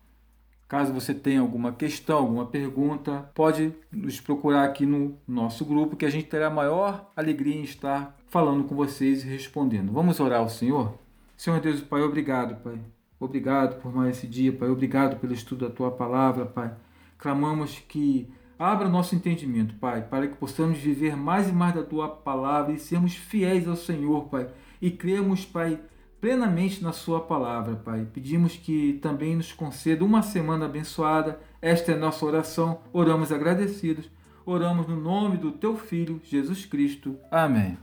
Caso 0.72 0.90
você 0.90 1.12
tenha 1.12 1.42
alguma 1.42 1.70
questão, 1.70 2.16
alguma 2.16 2.46
pergunta, 2.46 3.30
pode 3.34 3.74
nos 3.92 4.22
procurar 4.22 4.64
aqui 4.64 4.86
no 4.86 5.18
nosso 5.28 5.66
grupo 5.66 5.96
que 5.96 6.06
a 6.06 6.10
gente 6.10 6.28
terá 6.28 6.46
a 6.46 6.50
maior 6.50 7.12
alegria 7.14 7.54
em 7.54 7.62
estar 7.62 8.16
falando 8.30 8.64
com 8.64 8.74
vocês 8.74 9.22
e 9.22 9.28
respondendo. 9.28 9.92
Vamos 9.92 10.18
orar 10.18 10.40
ao 10.40 10.48
Senhor? 10.48 10.94
Senhor 11.36 11.60
Deus 11.60 11.82
Pai, 11.82 12.00
obrigado, 12.00 12.56
Pai. 12.62 12.80
Obrigado 13.20 13.82
por 13.82 13.94
mais 13.94 14.16
esse 14.16 14.26
dia, 14.26 14.50
Pai. 14.50 14.70
Obrigado 14.70 15.20
pelo 15.20 15.34
estudo 15.34 15.68
da 15.68 15.74
tua 15.74 15.90
palavra, 15.90 16.46
Pai. 16.46 16.72
Clamamos 17.18 17.78
que 17.86 18.26
Abra 18.58 18.88
nosso 18.88 19.16
entendimento, 19.16 19.74
Pai, 19.74 20.02
para 20.02 20.28
que 20.28 20.36
possamos 20.36 20.78
viver 20.78 21.16
mais 21.16 21.48
e 21.48 21.52
mais 21.52 21.74
da 21.74 21.82
tua 21.82 22.08
palavra 22.08 22.72
e 22.72 22.78
sermos 22.78 23.16
fiéis 23.16 23.66
ao 23.66 23.74
Senhor, 23.74 24.28
Pai, 24.28 24.48
e 24.80 24.88
cremos, 24.88 25.44
Pai, 25.44 25.80
plenamente 26.22 26.84
na 26.84 26.92
sua 26.92 27.20
palavra, 27.20 27.74
Pai. 27.74 28.06
Pedimos 28.14 28.56
que 28.56 28.92
também 29.02 29.34
nos 29.34 29.52
conceda 29.52 30.04
uma 30.04 30.22
semana 30.22 30.66
abençoada. 30.66 31.40
Esta 31.60 31.90
é 31.90 31.96
nossa 31.96 32.24
oração. 32.24 32.78
Oramos 32.92 33.32
agradecidos. 33.32 34.08
Oramos 34.46 34.86
no 34.86 35.00
nome 35.00 35.36
do 35.36 35.50
teu 35.50 35.76
filho, 35.76 36.20
Jesus 36.22 36.64
Cristo. 36.64 37.18
Amém. 37.28 37.76